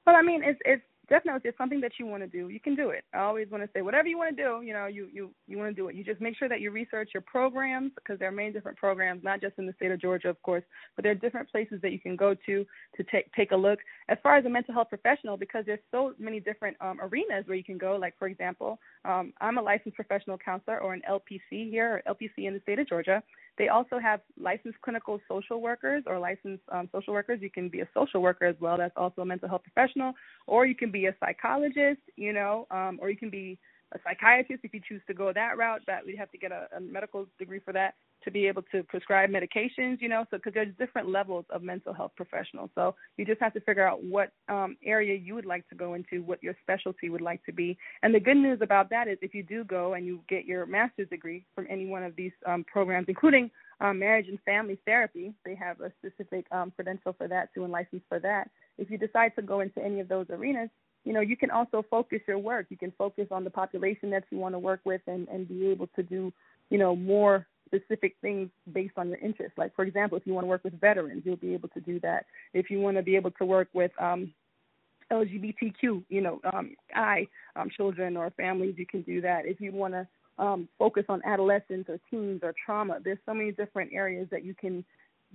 [0.07, 2.61] Well, I mean, it's it's definitely if it's something that you want to do, you
[2.61, 3.05] can do it.
[3.13, 5.59] I always want to say whatever you want to do, you know, you you you
[5.59, 5.95] want to do it.
[5.95, 9.23] You just make sure that you research your programs because there are many different programs,
[9.25, 10.63] not just in the state of Georgia, of course,
[10.97, 12.65] but there are different places that you can go to
[12.97, 13.79] to take take a look.
[14.09, 17.57] As far as a mental health professional, because there's so many different um, arenas where
[17.57, 17.97] you can go.
[17.97, 22.47] Like for example, um, I'm a licensed professional counselor or an LPC here, or LPC
[22.47, 23.23] in the state of Georgia.
[23.59, 27.41] They also have licensed clinical social workers or licensed um, social workers.
[27.43, 28.79] You can be a social worker as well.
[28.79, 30.15] That's also a mental health professional,
[30.47, 33.59] or you can be a psychologist, you know, um, or you can be
[33.93, 35.83] a psychiatrist if you choose to go that route.
[35.87, 38.83] That we have to get a, a medical degree for that to be able to
[38.85, 42.71] prescribe medications, you know, so because there's different levels of mental health professionals.
[42.75, 45.95] So you just have to figure out what um, area you would like to go
[45.95, 47.77] into, what your specialty would like to be.
[48.03, 50.67] And the good news about that is if you do go and you get your
[50.67, 53.51] master's degree from any one of these um, programs, including
[53.83, 55.35] um, marriage and family therapy.
[55.45, 58.49] They have a specific um, credential for that too and license for that.
[58.79, 60.71] If you decide to go into any of those arenas,
[61.05, 62.67] you know, you can also focus your work.
[62.71, 65.67] You can focus on the population that you want to work with and, and be
[65.67, 66.33] able to do,
[66.71, 69.57] you know, more specific things based on your interests.
[69.57, 72.01] Like, for example, if you want to work with veterans, you'll be able to do
[72.01, 72.27] that.
[72.53, 74.33] If you want to be able to work with um,
[75.11, 79.47] LGBTQ, you know, um, I um, children or families, you can do that.
[79.47, 80.07] If you want to
[80.39, 84.55] um, focus on adolescents or teens or trauma, there's so many different areas that you
[84.55, 84.85] can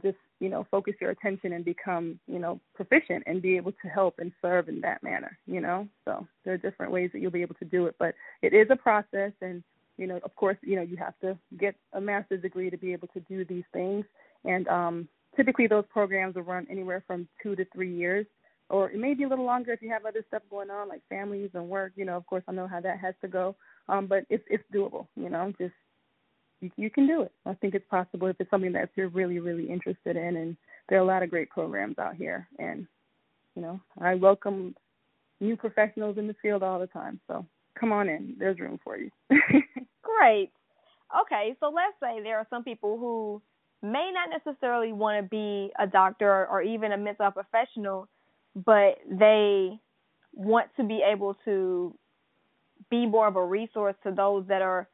[0.04, 3.88] just you know focus your attention and become you know proficient and be able to
[3.88, 7.32] help and serve in that manner you know so there are different ways that you'll
[7.32, 9.64] be able to do it but it is a process and
[9.98, 12.94] you know of course you know you have to get a master's degree to be
[12.94, 14.06] able to do these things
[14.46, 18.26] and um typically those programs will run anywhere from two to three years
[18.70, 21.02] or it may be a little longer if you have other stuff going on like
[21.10, 23.56] families and work you know of course i know how that has to go
[23.90, 25.74] um but it's it's doable you know just
[26.62, 27.32] you, you can do it.
[27.46, 30.38] I think it's possible if it's something that you're really, really interested in.
[30.38, 30.58] And
[30.90, 32.48] there are a lot of great programs out here.
[32.60, 32.88] And,
[33.56, 34.76] you know, I welcome
[35.40, 37.20] new professionals in the field all the time.
[37.28, 37.46] So
[37.80, 38.36] come on in.
[38.38, 39.12] There's room for you.
[39.30, 40.52] great.
[41.22, 43.42] Okay, so let's say there are some people who
[43.82, 48.08] may not necessarily want to be a doctor or even a mental health professional,
[48.56, 49.80] but they
[50.34, 51.94] want to be able to
[52.90, 54.88] be more of a resource to those that are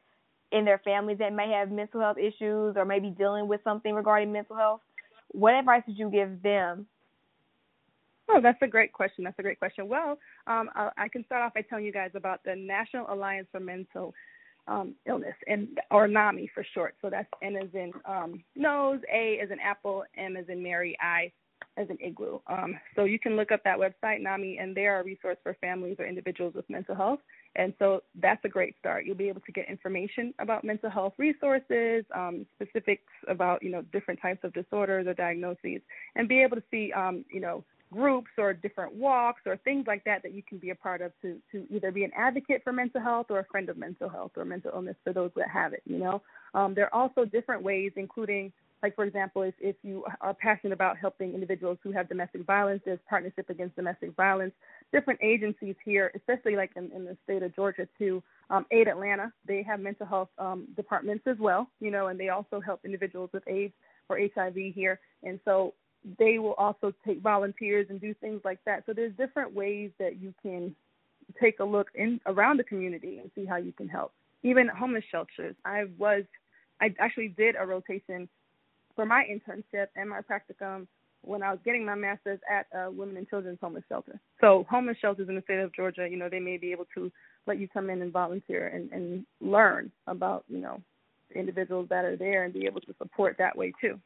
[0.52, 4.32] in their families that may have mental health issues or maybe dealing with something regarding
[4.32, 4.80] mental health,
[5.28, 6.86] what advice would you give them?
[8.28, 9.24] Oh, that's a great question.
[9.24, 9.88] That's a great question.
[9.88, 13.60] Well, um, I, can start off by telling you guys about the National Alliance for
[13.60, 14.14] Mental
[14.66, 16.94] um, Illness, and or NAMI for short.
[17.02, 20.96] So that's N as in um, nose, A as in apple, M as in Mary,
[21.02, 21.30] I
[21.76, 22.38] as an igloo.
[22.46, 25.96] Um, so you can look up that website, NAMI, and they're a resource for families
[25.98, 27.20] or individuals with mental health.
[27.56, 29.04] And so that's a great start.
[29.04, 33.82] You'll be able to get information about mental health resources, um, specifics about you know
[33.92, 35.80] different types of disorders or diagnoses,
[36.16, 40.02] and be able to see um, you know groups or different walks or things like
[40.04, 42.72] that that you can be a part of to to either be an advocate for
[42.72, 45.72] mental health or a friend of mental health or mental illness for those that have
[45.72, 45.82] it.
[45.86, 46.22] You know,
[46.54, 48.52] um, there are also different ways, including
[48.82, 52.82] like for example, if, if you are passionate about helping individuals who have domestic violence,
[52.84, 54.52] there's Partnership Against Domestic Violence.
[54.92, 59.32] Different agencies here, especially like in, in the state of Georgia too, um, Aid Atlanta,
[59.48, 63.30] they have mental health um, departments as well, you know, and they also help individuals
[63.32, 63.72] with AIDS
[64.10, 65.00] or HIV here.
[65.22, 65.72] And so
[66.18, 68.84] they will also take volunteers and do things like that.
[68.86, 70.74] So there's different ways that you can
[71.40, 74.12] take a look in around the community and see how you can help.
[74.42, 75.54] Even homeless shelters.
[75.64, 76.24] I was
[76.80, 78.28] I actually did a rotation
[78.94, 80.86] for my internship and my practicum
[81.22, 84.20] when I was getting my master's at a women and children's homeless shelter.
[84.40, 87.10] So homeless shelters in the state of Georgia, you know, they may be able to
[87.46, 90.82] let you come in and volunteer and, and learn about, you know,
[91.32, 93.98] the individuals that are there and be able to support that way too.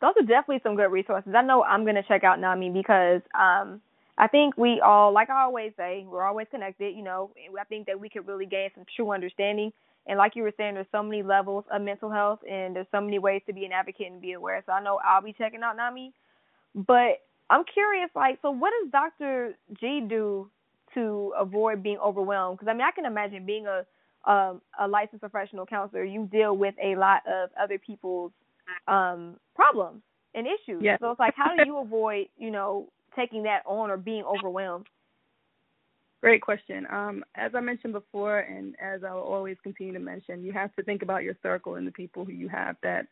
[0.00, 1.32] Those are definitely some good resources.
[1.36, 3.80] I know I'm gonna check out NAMI because um
[4.20, 6.96] I think we all, like I always say, we're always connected.
[6.96, 9.72] You know, I think that we could really gain some true understanding
[10.08, 13.00] and like you were saying, there's so many levels of mental health, and there's so
[13.00, 14.62] many ways to be an advocate and be aware.
[14.64, 16.12] So I know I'll be checking out NAMI,
[16.74, 19.54] but I'm curious, like, so what does Dr.
[19.78, 20.50] G do
[20.94, 22.58] to avoid being overwhelmed?
[22.58, 23.84] Because I mean, I can imagine being a
[24.28, 28.32] um, a licensed professional counselor, you deal with a lot of other people's
[28.86, 30.02] um, problems
[30.34, 30.82] and issues.
[30.82, 30.98] Yes.
[31.00, 34.86] So it's like, how do you avoid, you know, taking that on or being overwhelmed?
[36.20, 36.86] Great question.
[36.90, 40.74] Um, as I mentioned before, and as I will always continue to mention, you have
[40.74, 43.06] to think about your circle and the people who you have that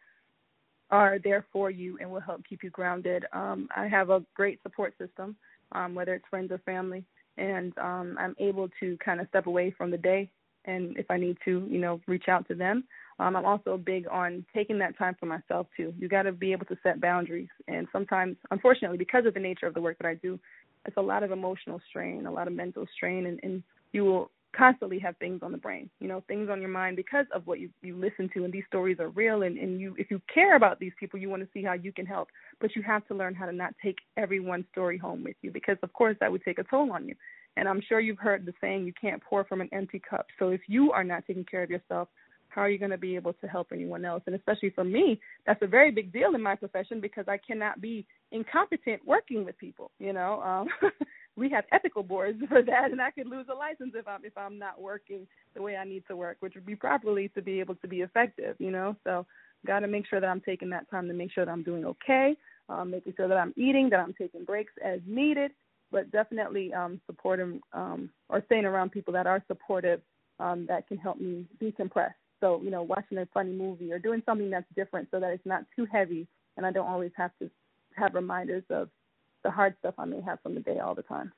[0.91, 3.25] are there for you and will help keep you grounded.
[3.33, 5.37] Um, I have a great support system,
[5.73, 7.05] um, whether it's friends or family,
[7.39, 10.31] and um, I'm able to kind of step away from the day,
[10.67, 12.85] and if I need to, you know, reach out to them.
[13.19, 15.95] Um, I'm also big on taking that time for myself too.
[15.99, 19.67] You got to be able to set boundaries, and sometimes, unfortunately, because of the nature
[19.67, 20.39] of the work that I do,
[20.85, 24.31] it's a lot of emotional strain, a lot of mental strain, and, and you will
[24.57, 27.61] constantly have things on the brain, you know, things on your mind because of what
[27.61, 29.43] you you listen to, and these stories are real.
[29.43, 31.93] And and you, if you care about these people, you want to see how you
[31.93, 32.29] can help,
[32.61, 35.77] but you have to learn how to not take everyone's story home with you, because
[35.83, 37.15] of course that would take a toll on you.
[37.57, 40.27] And I'm sure you've heard the saying, you can't pour from an empty cup.
[40.39, 42.09] So if you are not taking care of yourself,
[42.57, 44.23] how are you going to be able to help anyone else?
[44.27, 47.83] And especially for me, that's a very big deal in my profession because I cannot
[47.83, 49.91] be incompetent working with people.
[49.99, 50.69] You know, um,
[51.37, 54.37] we have ethical boards for that, and I could lose a license if I'm if
[54.39, 57.61] I'm not working the way I need to work, which would be properly to be
[57.61, 58.57] able to be effective.
[58.59, 59.27] You know, so
[59.67, 61.85] got to make sure that I'm taking that time to make sure that I'm doing
[61.85, 62.37] okay,
[62.71, 65.51] um, making sure that I'm eating, that I'm taking breaks as needed,
[65.91, 70.01] but definitely um, supporting um, or staying around people that are supportive
[70.39, 74.23] um, that can help me decompress So, you know, watching a funny movie or doing
[74.27, 77.51] something that's different so that it's not too heavy and I don't always have to
[77.97, 78.89] have reminders of
[79.45, 81.33] the hard stuff I may have from the day all the time.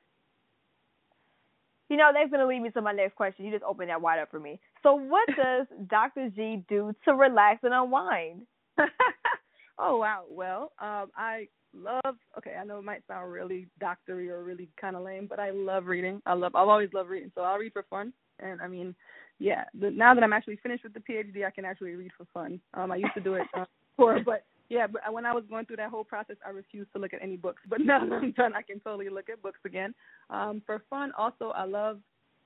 [1.88, 3.46] You know, that's going to lead me to my next question.
[3.46, 4.60] You just opened that wide up for me.
[4.82, 6.30] So, what does Dr.
[6.30, 8.42] G do to relax and unwind?
[9.78, 10.24] oh, wow.
[10.30, 14.96] Well, um, I love, okay, I know it might sound really doctory or really kind
[14.96, 16.22] of lame, but I love reading.
[16.26, 17.32] I love, I've always loved reading.
[17.34, 18.12] So, I'll read for fun.
[18.40, 18.94] And I mean,
[19.38, 22.26] yeah, the, now that I'm actually finished with the PhD, I can actually read for
[22.32, 22.60] fun.
[22.74, 23.64] Um, I used to do it uh,
[23.96, 26.98] before, but yeah, but when I was going through that whole process, I refused to
[26.98, 27.62] look at any books.
[27.68, 29.94] But now that I'm done, I can totally look at books again.
[30.30, 32.00] Um, for fun, also, I love,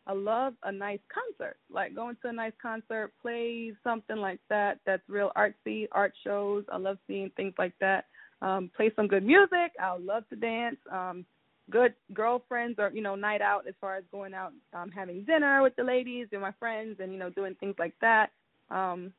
[0.07, 1.57] I love a nice concert.
[1.71, 4.79] Like going to a nice concert, plays, something like that.
[4.87, 6.65] That's real artsy, art shows.
[6.73, 8.07] I love seeing things like that.
[8.42, 9.72] Um, play some good music.
[9.81, 10.76] I love to dance.
[10.90, 11.24] Um,
[11.70, 15.62] good girlfriends or you know night out as far as going out um having dinner
[15.62, 18.31] with the ladies and my friends and you know doing things like that
[18.68, 19.12] um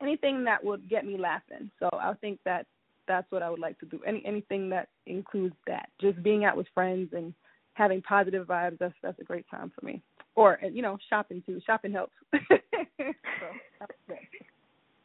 [0.00, 1.70] anything that would get me laughing.
[1.78, 2.66] So I think that
[3.06, 4.00] that's what I would like to do.
[4.06, 7.34] Any anything that includes that, just being out with friends and
[7.74, 8.78] having positive vibes.
[8.78, 10.02] That's that's a great time for me.
[10.34, 11.60] Or you know, shopping too.
[11.66, 12.12] Shopping helps.
[12.32, 12.38] so,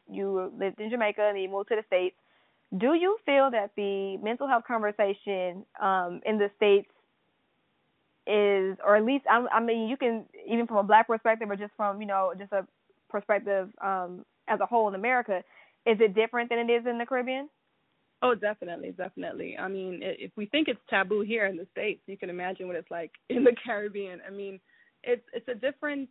[0.08, 2.16] you lived in Jamaica and you moved to the states.
[2.76, 6.88] Do you feel that the mental health conversation um, in the states
[8.26, 11.56] is, or at least I, I mean, you can even from a black perspective, or
[11.56, 12.66] just from you know, just a
[13.08, 15.42] perspective um, as a whole in America,
[15.86, 17.48] is it different than it is in the Caribbean?
[18.22, 19.56] Oh, definitely, definitely.
[19.58, 22.76] I mean, if we think it's taboo here in the states, you can imagine what
[22.76, 24.20] it's like in the Caribbean.
[24.26, 24.58] I mean,
[25.04, 26.08] it's it's a different.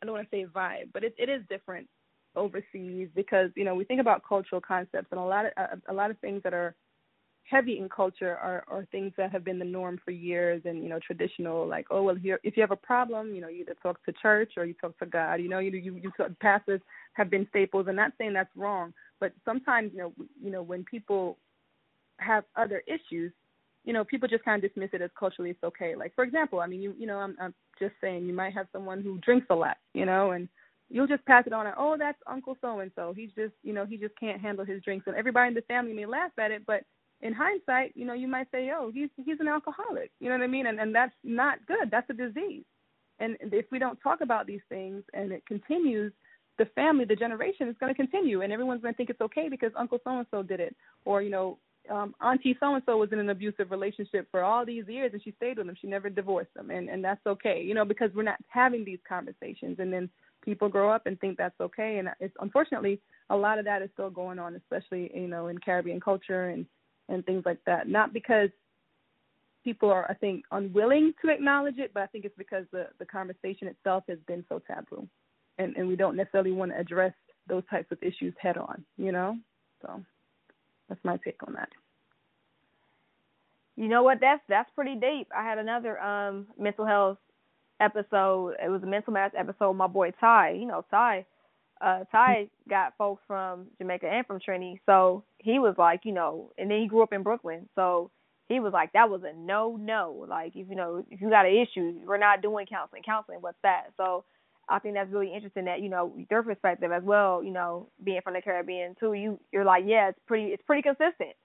[0.00, 1.88] I don't want to say vibe, but it it is different
[2.38, 5.94] overseas because you know we think about cultural concepts and a lot of a, a
[5.94, 6.74] lot of things that are
[7.48, 10.88] heavy in culture are, are things that have been the norm for years and you
[10.88, 13.76] know traditional like oh well here if you have a problem you know you either
[13.82, 16.80] talk to church or you talk to God you know you you, you pastors
[17.14, 17.86] have been staples.
[17.88, 21.38] And not saying that's wrong but sometimes you know you know when people
[22.18, 23.32] have other issues
[23.84, 25.94] you know people just kind of dismiss it as culturally it's okay.
[25.96, 28.66] Like for example I mean you you know I'm I'm just saying you might have
[28.72, 30.48] someone who drinks a lot you know and
[30.90, 33.72] you'll just pass it on and oh that's uncle so and so he's just you
[33.72, 36.50] know he just can't handle his drinks and everybody in the family may laugh at
[36.50, 36.82] it but
[37.20, 40.44] in hindsight, you know, you might say, "Oh, he's he's an alcoholic." You know what
[40.44, 40.66] I mean?
[40.66, 41.90] And and that's not good.
[41.90, 42.64] That's a disease.
[43.18, 46.12] And if we don't talk about these things and it continues,
[46.58, 49.48] the family, the generation is going to continue, and everyone's going to think it's okay
[49.48, 51.58] because Uncle so and so did it, or you know,
[51.90, 55.22] um, Auntie so and so was in an abusive relationship for all these years and
[55.22, 55.76] she stayed with him.
[55.80, 59.00] She never divorced him, and and that's okay, you know, because we're not having these
[59.08, 60.08] conversations, and then
[60.48, 63.90] people grow up and think that's okay, and it's unfortunately a lot of that is
[63.92, 66.64] still going on, especially you know in Caribbean culture and
[67.10, 67.86] and things like that.
[67.86, 68.48] Not because
[69.62, 73.04] people are, I think, unwilling to acknowledge it, but I think it's because the the
[73.04, 75.06] conversation itself has been so taboo,
[75.58, 77.12] and and we don't necessarily want to address
[77.46, 78.82] those types of issues head on.
[78.96, 79.36] You know,
[79.82, 80.02] so
[80.88, 81.68] that's my take on that.
[83.76, 84.18] You know what?
[84.22, 85.28] That's that's pretty deep.
[85.36, 87.18] I had another um mental health
[87.80, 88.54] episode.
[88.62, 89.74] It was a mental math episode.
[89.74, 90.52] My boy Ty.
[90.52, 91.26] You know Ty
[91.80, 96.50] uh Ty got folks from Jamaica and from Trinidad, so he was like, you know,
[96.58, 98.10] and then he grew up in Brooklyn, so
[98.48, 100.26] he was like, that was a no no.
[100.28, 103.02] Like if you know if you got an issue, we're not doing counseling.
[103.04, 103.88] Counseling, what's that?
[103.96, 104.24] So
[104.68, 107.42] I think that's really interesting that you know their perspective as well.
[107.42, 110.82] You know, being from the Caribbean too, you you're like, yeah, it's pretty it's pretty
[110.82, 111.36] consistent.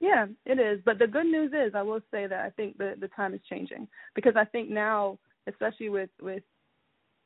[0.00, 0.80] Yeah, it is.
[0.84, 3.40] But the good news is, I will say that I think the the time is
[3.48, 5.18] changing because I think now,
[5.50, 6.42] especially with with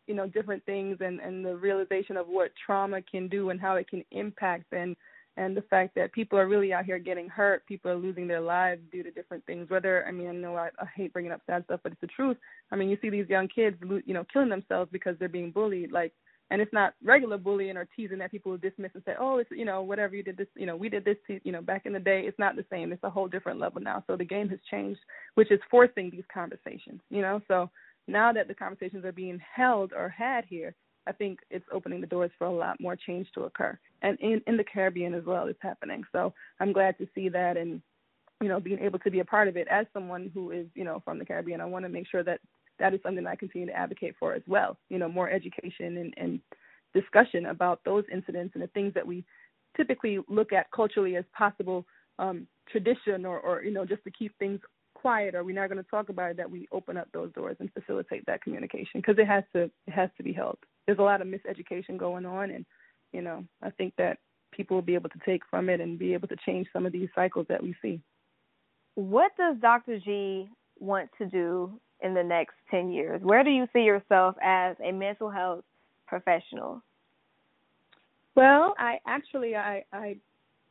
[0.06, 3.76] you know different things and and the realization of what trauma can do and how
[3.76, 4.96] it can impact and
[5.37, 8.40] and the fact that people are really out here getting hurt people are losing their
[8.40, 11.40] lives due to different things whether i mean i know i, I hate bringing up
[11.46, 12.37] sad stuff but it's the truth.
[12.70, 15.92] I mean you see these young kids you know killing themselves because they're being bullied
[15.92, 16.12] like
[16.50, 19.50] and it's not regular bullying or teasing that people will dismiss and say oh it's
[19.50, 21.87] you know whatever you did this you know we did this to, you know back
[21.87, 22.24] in the day.
[22.26, 22.92] It's not the same.
[22.92, 24.04] It's a whole different level now.
[24.06, 25.00] So the game has changed
[25.34, 27.40] which is forcing these conversations you know?
[27.48, 27.70] So
[28.06, 30.74] now that the conversations are being held or had here,
[31.06, 33.79] I think it's opening the doors for a lot more change to occur.
[34.02, 36.02] And in, in the Caribbean as well, it's happening.
[36.12, 37.83] So I'm glad to see that and,
[38.40, 40.85] you know, being able to be a part of it as someone who is, you
[40.85, 41.60] know, from the Caribbean.
[41.60, 42.40] I want to make sure that
[42.79, 44.76] that is something I continue to advocate for as well.
[44.88, 46.40] You know, more education and, and
[46.94, 49.24] discussion about those incidents and the things that we
[49.76, 51.85] typically look at culturally as possible
[52.18, 54.60] um, tradition or, or, you know, just to keep things
[55.05, 57.57] quiet or we're not going to talk about it that we open up those doors
[57.61, 59.00] and facilitate that communication?
[59.02, 60.57] Because it has to it has to be held.
[60.87, 62.65] There's a lot of miseducation going on and
[63.13, 64.19] you know i think that
[64.50, 66.92] people will be able to take from it and be able to change some of
[66.92, 68.00] these cycles that we see.
[68.94, 70.48] What does dr g
[70.81, 73.21] want to do in the next 10 years?
[73.23, 75.65] Where do you see yourself as a mental health
[76.07, 76.83] professional?
[78.35, 80.17] Well, I actually I I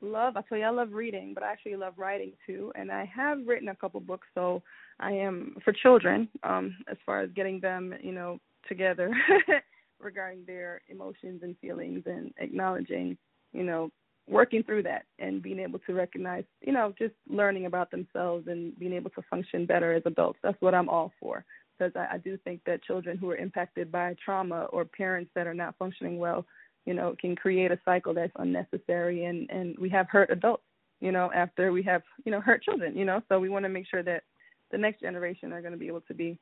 [0.03, 3.05] love I tell you I love reading, but I actually love writing too, and I
[3.05, 4.27] have written a couple books.
[4.35, 4.61] So
[4.99, 9.11] I am for children, um, as far as getting them, you know, together
[9.99, 13.17] regarding their emotions and feelings and acknowledging,
[13.53, 13.89] you know,
[14.27, 18.77] working through that and being able to recognize, you know, just learning about themselves and
[18.79, 20.39] being able to function better as adults.
[20.43, 21.43] That's what I'm all for.
[21.77, 25.47] Because I, I do think that children who are impacted by trauma or parents that
[25.47, 26.45] are not functioning well,
[26.85, 29.25] you know, it can create a cycle that's unnecessary.
[29.25, 30.63] And, and we have hurt adults,
[30.99, 33.21] you know, after we have, you know, hurt children, you know.
[33.29, 34.23] So we want to make sure that
[34.71, 36.37] the next generation are going to be able to be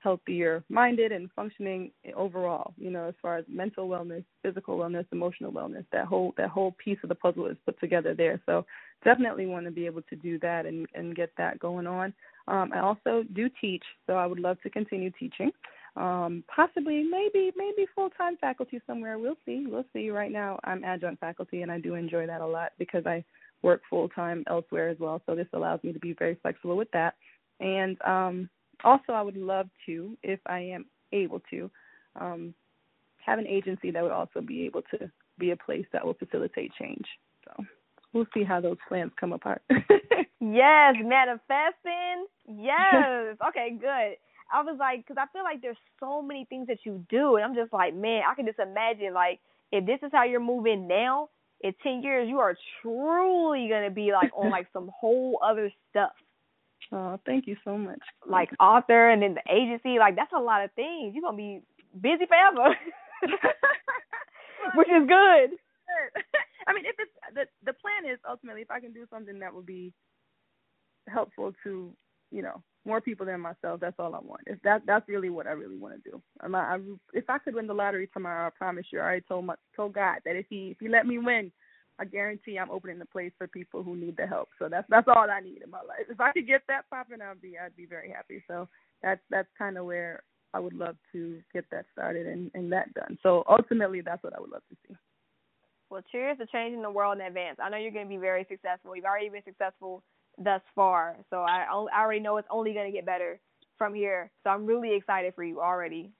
[0.00, 5.52] healthier minded and functioning overall you know as far as mental wellness physical wellness emotional
[5.52, 8.40] wellness that whole that whole piece of the puzzle is put together there.
[8.46, 8.64] So
[9.04, 12.12] definitely want to be able to do that and and get that going on.
[12.48, 15.52] Um, i also do teach so i would love to continue teaching
[15.96, 20.84] um, possibly maybe maybe full time faculty somewhere we'll see we'll see right now i'm
[20.84, 23.24] adjunct faculty and i do enjoy that a lot because i
[23.62, 26.90] work full time elsewhere as well so this allows me to be very flexible with
[26.92, 27.14] that
[27.60, 28.48] and um
[28.84, 31.70] also, I would love to, if I am able to,
[32.16, 32.54] um,
[33.24, 36.72] have an agency that would also be able to be a place that will facilitate
[36.78, 37.04] change.
[37.44, 37.64] So
[38.12, 39.62] we'll see how those plans come apart.
[40.40, 42.26] yes, manifesting.
[42.48, 43.36] Yes.
[43.48, 44.16] okay, good.
[44.52, 47.44] I was like, because I feel like there's so many things that you do, and
[47.44, 49.40] I'm just like, man, I can just imagine like
[49.72, 51.28] if this is how you're moving now,
[51.60, 56.12] in ten years you are truly gonna be like on like some whole other stuff.
[56.92, 58.00] Oh, thank you so much.
[58.28, 61.14] Like author and then the agency, like that's a lot of things.
[61.14, 61.62] You're gonna be
[62.00, 62.74] busy forever.
[64.74, 65.56] Which is good.
[66.66, 69.54] I mean, if it's the the plan is ultimately if I can do something that
[69.54, 69.92] will be
[71.08, 71.92] helpful to
[72.30, 74.42] you know more people than myself, that's all I want.
[74.46, 76.22] If that that's really what I really want to do.
[76.40, 76.78] I'm not, I,
[77.12, 79.94] if I could win the lottery tomorrow, I promise you, I already told my told
[79.94, 81.52] God that if he if he let me win,
[81.98, 84.48] I guarantee I'm opening the place for people who need the help.
[84.58, 86.06] So that's that's all I need in my life.
[86.08, 88.42] If I could get that popping, I'd be I'd be very happy.
[88.48, 88.68] So
[89.02, 90.22] that's that's kind of where
[90.54, 93.18] I would love to get that started and and that done.
[93.22, 94.96] So ultimately, that's what I would love to see.
[95.90, 97.58] Well, cheers to changing the world in advance.
[97.60, 98.94] I know you're going to be very successful.
[98.94, 100.04] You've already been successful
[100.42, 103.38] thus far, so I I already know it's only going to get better
[103.78, 104.30] from here.
[104.42, 106.10] So I'm really excited for you already.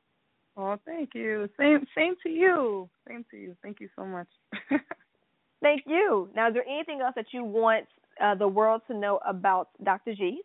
[0.57, 1.49] Oh, thank you.
[1.59, 2.89] Same same to you.
[3.09, 3.57] Same to you.
[3.63, 4.29] Thank you so much.
[5.63, 6.31] Thank you.
[6.35, 7.87] Now, is there anything else that you want
[8.23, 10.15] uh, the world to know about Dr.
[10.15, 10.41] G?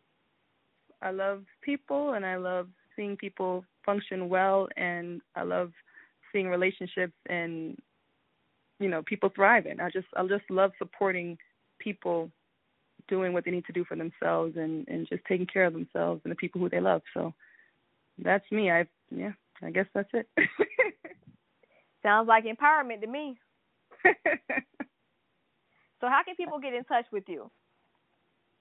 [1.01, 5.71] I love people and I love seeing people function well and I love
[6.31, 7.77] seeing relationships and
[8.79, 9.79] you know people thriving.
[9.79, 11.37] I just I just love supporting
[11.79, 12.29] people
[13.07, 16.21] doing what they need to do for themselves and and just taking care of themselves
[16.23, 17.01] and the people who they love.
[17.13, 17.33] So
[18.17, 18.71] that's me.
[18.71, 20.27] I yeah, I guess that's it.
[22.03, 23.37] Sounds like empowerment to me.
[26.05, 27.49] So how can people get in touch with you?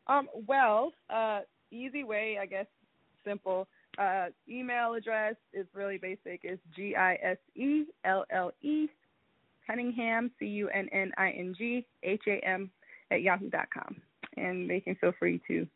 [0.06, 1.40] Um, well, uh,
[1.70, 2.66] easy way, I guess,
[3.22, 3.68] simple.
[3.98, 6.40] Uh, email address is really basic.
[6.42, 8.86] It's G I S E L L E
[9.66, 12.70] Cunningham C U N N I N G H A M
[13.10, 13.96] at yahoo dot com,
[14.36, 15.66] and they can feel free to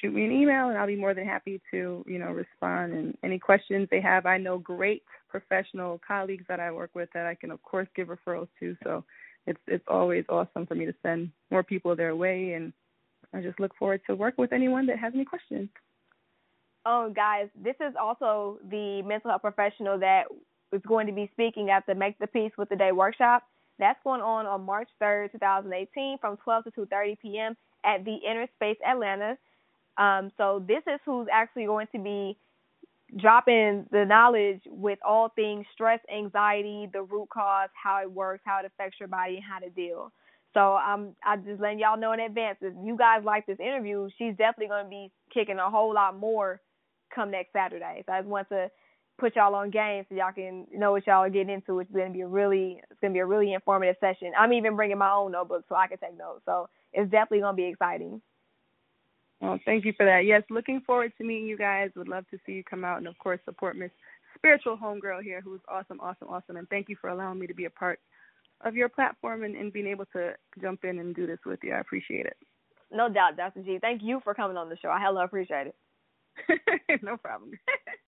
[0.00, 3.16] shoot me an email, and I'll be more than happy to you know respond and
[3.22, 4.26] any questions they have.
[4.26, 8.08] I know great professional colleagues that I work with that I can of course give
[8.08, 8.76] referrals to.
[8.84, 9.04] So
[9.46, 12.72] it's it's always awesome for me to send more people their way, and
[13.32, 15.68] I just look forward to working with anyone that has any questions.
[16.84, 20.24] Oh, guys, this is also the mental health professional that
[20.72, 23.44] is going to be speaking at the Make the Peace with the Day workshop.
[23.82, 27.56] That's going on on March 3rd, 2018, from 12 to 2:30 p.m.
[27.84, 29.36] at the Inner Space Atlanta.
[29.98, 32.38] Um, so this is who's actually going to be
[33.18, 38.60] dropping the knowledge with all things stress, anxiety, the root cause, how it works, how
[38.60, 40.12] it affects your body, and how to deal.
[40.54, 44.08] So um, I just letting y'all know in advance if you guys like this interview,
[44.16, 46.60] she's definitely going to be kicking a whole lot more
[47.12, 48.04] come next Saturday.
[48.06, 48.70] So I just want to
[49.18, 51.78] put y'all on game so y'all can know what y'all are getting into.
[51.80, 54.32] It's going to be a really, it's going to be a really informative session.
[54.38, 56.42] I'm even bringing my own notebook so I can take notes.
[56.44, 58.20] So it's definitely going to be exciting.
[59.40, 60.24] Well, thank you for that.
[60.24, 61.90] Yes, looking forward to meeting you guys.
[61.96, 63.90] Would love to see you come out and, of course, support Miss
[64.36, 66.56] Spiritual Homegirl here, who's awesome, awesome, awesome.
[66.56, 67.98] And thank you for allowing me to be a part
[68.64, 71.72] of your platform and, and being able to jump in and do this with you.
[71.72, 72.36] I appreciate it.
[72.92, 73.62] No doubt, Dr.
[73.62, 73.78] G.
[73.80, 74.90] Thank you for coming on the show.
[74.90, 77.02] I hella appreciate it.
[77.02, 77.52] no problem.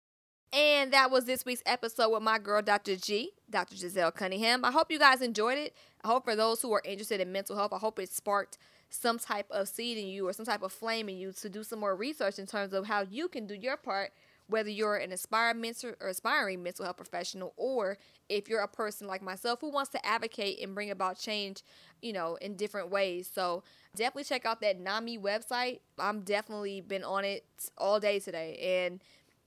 [0.53, 2.95] and that was this week's episode with my girl, Dr.
[2.95, 3.75] G, Dr.
[3.75, 4.63] Giselle Cunningham.
[4.65, 5.75] I hope you guys enjoyed it.
[6.03, 8.57] I hope for those who are interested in mental health, I hope it sparked
[8.89, 11.63] some type of seed in you or some type of flame in you to do
[11.63, 14.11] some more research in terms of how you can do your part
[14.47, 17.97] whether you're an aspiring mental or aspiring mental health professional or
[18.29, 21.63] if you're a person like myself who wants to advocate and bring about change,
[22.01, 23.29] you know, in different ways.
[23.31, 23.63] So
[23.95, 25.79] definitely check out that NAMI website.
[25.97, 27.45] I'm definitely been on it
[27.77, 29.01] all day today and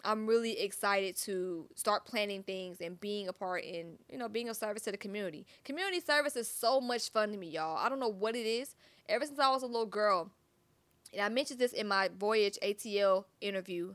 [0.05, 4.49] I'm really excited to start planning things and being a part in, you know, being
[4.49, 5.46] of service to the community.
[5.64, 7.76] Community service is so much fun to me, y'all.
[7.76, 8.76] I don't know what it is.
[9.09, 10.30] Ever since I was a little girl,
[11.12, 13.94] and I mentioned this in my Voyage ATL interview.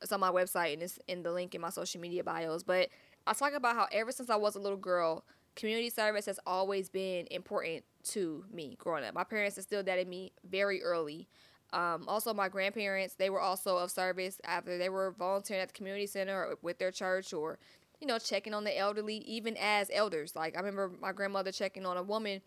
[0.00, 2.62] It's on my website and it's in the link in my social media bios.
[2.62, 2.88] But
[3.26, 5.24] I talk about how ever since I was a little girl,
[5.54, 9.14] community service has always been important to me growing up.
[9.14, 11.28] My parents instilled that in me very early.
[11.72, 14.40] Um, also, my grandparents, they were also of service.
[14.44, 17.58] Either they were volunteering at the community center or with their church or,
[18.00, 20.36] you know, checking on the elderly, even as elders.
[20.36, 22.42] Like, I remember my grandmother checking on a woman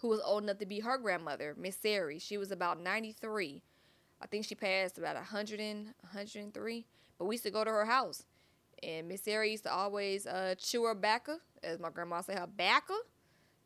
[0.00, 2.18] who was old enough to be her grandmother, Miss Sari.
[2.18, 3.62] She was about 93.
[4.20, 6.86] I think she passed about 100 and 103.
[7.18, 8.22] But we used to go to her house.
[8.82, 12.46] And Miss Sari used to always uh, chew her backer, as my grandma said, her
[12.46, 12.94] backer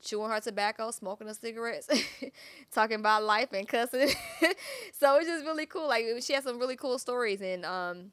[0.03, 1.89] chewing her tobacco, smoking her cigarettes,
[2.73, 4.09] talking about life and cussing.
[4.93, 5.89] so it's just really cool.
[5.89, 8.11] Like she has some really cool stories and um,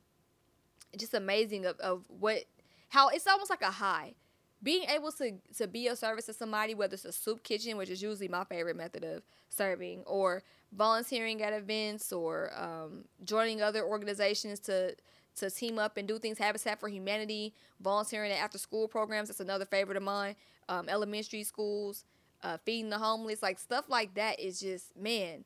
[0.97, 2.45] just amazing of, of what
[2.89, 4.13] how it's almost like a high.
[4.61, 7.89] Being able to to be of service to somebody, whether it's a soup kitchen, which
[7.89, 13.83] is usually my favorite method of serving, or volunteering at events, or um, joining other
[13.83, 14.95] organizations to
[15.37, 16.37] to team up and do things.
[16.37, 19.29] Habitat for Humanity, volunteering at after school programs.
[19.29, 20.35] That's another favorite of mine
[20.69, 22.05] um, elementary schools,
[22.43, 25.43] uh, feeding the homeless, like stuff like that is just man.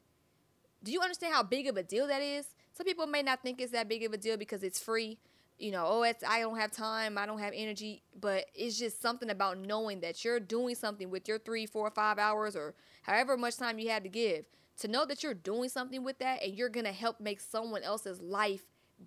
[0.84, 2.45] Do you understand how big of a deal that is?
[2.74, 5.17] Some people may not think it's that big of a deal because it's free.
[5.57, 9.01] You know, oh, it's I don't have time, I don't have energy, but it's just
[9.01, 13.38] something about knowing that you're doing something with your three, four, five hours, or however
[13.38, 14.45] much time you had to give.
[14.80, 18.19] To know that you're doing something with that and you're gonna help make someone else's
[18.19, 18.65] life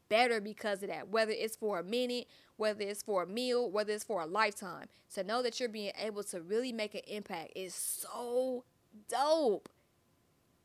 [0.08, 3.92] better because of that, whether it's for a minute, whether it's for a meal, whether
[3.92, 4.86] it's for a lifetime.
[5.14, 8.64] To know that you're being able to really make an impact is so
[9.08, 9.68] dope.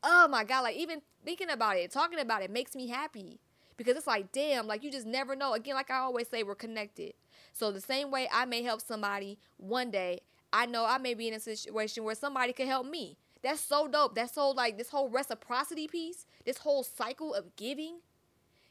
[0.02, 3.40] Oh my God, like even thinking about it, talking about it makes me happy
[3.76, 5.54] because it's like, damn, like you just never know.
[5.54, 7.14] Again, like I always say, we're connected.
[7.52, 10.20] So the same way I may help somebody one day,
[10.52, 13.16] I know I may be in a situation where somebody could help me.
[13.42, 14.14] That's so dope.
[14.14, 17.98] That's so like this whole reciprocity piece, this whole cycle of giving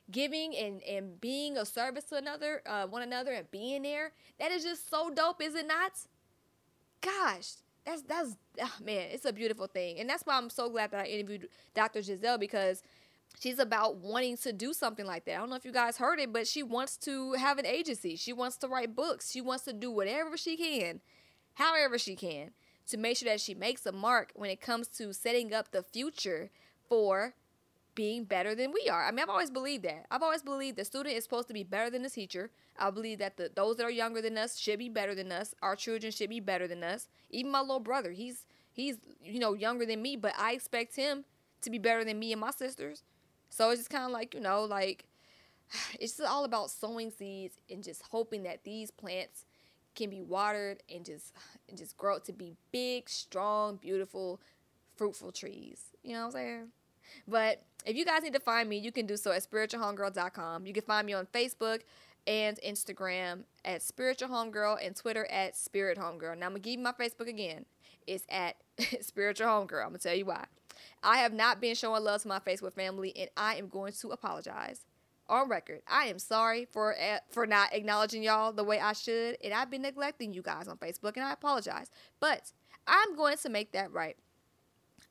[0.09, 4.51] giving and and being of service to another uh, one another and being there that
[4.51, 5.91] is just so dope is it not?
[7.01, 7.53] Gosh
[7.85, 9.99] that's that's oh, man it's a beautiful thing.
[9.99, 12.83] And that's why i'm so glad that i interviewed dr giselle because
[13.39, 15.35] she's about wanting to do something like that.
[15.35, 18.15] I don't know if you guys heard it but she wants to have an agency.
[18.15, 19.31] She wants to write books.
[19.31, 21.01] She wants to do whatever she can
[21.55, 22.51] however she can
[22.87, 25.83] to make sure that she makes a mark when it comes to setting up the
[25.83, 26.49] future
[26.87, 27.33] for
[28.01, 29.05] being better than we are.
[29.05, 30.07] I mean, I've always believed that.
[30.09, 32.49] I've always believed the student is supposed to be better than the teacher.
[32.75, 35.53] I believe that the those that are younger than us should be better than us.
[35.61, 37.09] Our children should be better than us.
[37.29, 41.25] Even my little brother, he's he's you know younger than me, but I expect him
[41.61, 43.03] to be better than me and my sisters.
[43.51, 45.05] So it's just kind of like you know, like
[45.99, 49.45] it's just all about sowing seeds and just hoping that these plants
[49.93, 51.35] can be watered and just
[51.69, 54.41] and just grow to be big, strong, beautiful,
[54.95, 55.83] fruitful trees.
[56.01, 56.67] You know what I'm saying?
[57.27, 60.65] But if you guys need to find me, you can do so at spiritualhomegirl.com.
[60.65, 61.81] You can find me on Facebook
[62.27, 66.37] and Instagram at Spiritual Homegirl and Twitter at Spirit Homegirl.
[66.37, 67.65] Now I'm gonna give you my Facebook again.
[68.07, 68.55] It's at
[69.01, 69.81] Spiritual Homegirl.
[69.81, 70.45] I'm gonna tell you why.
[71.03, 74.09] I have not been showing love to my Facebook family, and I am going to
[74.09, 74.85] apologize
[75.29, 75.81] on record.
[75.87, 79.71] I am sorry for uh, for not acknowledging y'all the way I should, and I've
[79.71, 81.89] been neglecting you guys on Facebook, and I apologize.
[82.19, 82.51] But
[82.87, 84.17] I'm going to make that right.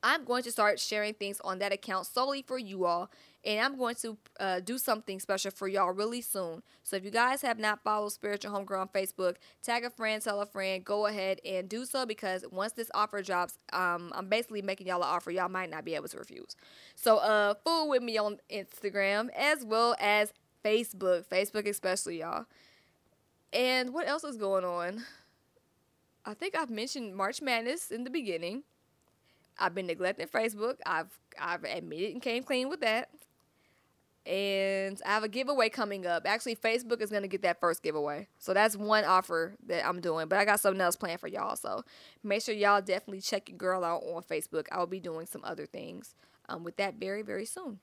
[0.03, 3.11] I'm going to start sharing things on that account solely for you all.
[3.45, 6.63] And I'm going to uh, do something special for y'all really soon.
[6.83, 10.43] So if you guys have not followed Spiritual Homegirl on Facebook, tag a friend, tell
[10.43, 14.61] a friend, go ahead and do so because once this offer drops, um, I'm basically
[14.61, 16.55] making y'all an offer y'all might not be able to refuse.
[16.97, 22.45] So uh, fool with me on Instagram as well as Facebook, Facebook especially, y'all.
[23.53, 25.05] And what else is going on?
[26.25, 28.65] I think I've mentioned March Madness in the beginning.
[29.59, 30.77] I've been neglecting Facebook.
[30.87, 33.11] I've I've admitted and came clean with that.
[34.27, 36.25] And I have a giveaway coming up.
[36.27, 38.29] Actually, Facebook is gonna get that first giveaway.
[38.39, 40.29] So that's one offer that I'm doing.
[40.29, 41.57] But I got something else planned for y'all.
[41.57, 41.85] So
[42.23, 44.67] make sure y'all definitely check your girl out on Facebook.
[44.71, 46.15] I will be doing some other things
[46.49, 47.79] um, with that very, very soon.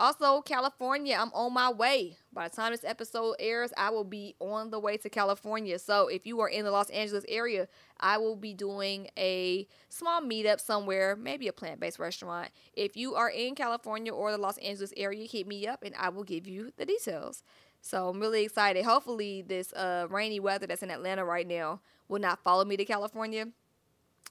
[0.00, 2.16] Also, California, I'm on my way.
[2.32, 5.78] By the time this episode airs, I will be on the way to California.
[5.78, 7.68] So, if you are in the Los Angeles area,
[8.00, 12.48] I will be doing a small meetup somewhere, maybe a plant based restaurant.
[12.72, 16.08] If you are in California or the Los Angeles area, hit me up and I
[16.08, 17.42] will give you the details.
[17.82, 18.86] So I'm really excited.
[18.86, 22.86] Hopefully, this uh, rainy weather that's in Atlanta right now will not follow me to
[22.86, 23.48] California.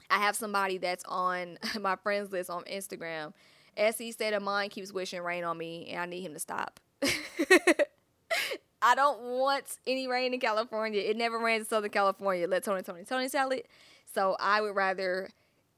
[0.09, 3.33] I have somebody that's on my friends list on Instagram.
[3.79, 6.79] SE State of Mind keeps wishing rain on me, and I need him to stop.
[8.81, 11.01] I don't want any rain in California.
[11.01, 12.47] It never rains in Southern California.
[12.47, 13.67] Let Tony Toni Toné tell it.
[14.13, 15.29] So I would rather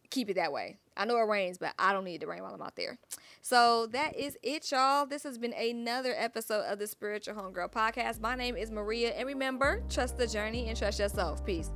[0.09, 0.77] keep it that way.
[0.95, 2.97] I know it rains, but I don't need to rain while I'm out there.
[3.41, 5.05] So that is it, y'all.
[5.05, 8.19] This has been another episode of the Spiritual Homegirl Podcast.
[8.19, 11.45] My name is Maria, and remember, trust the journey and trust yourself.
[11.45, 11.71] Peace.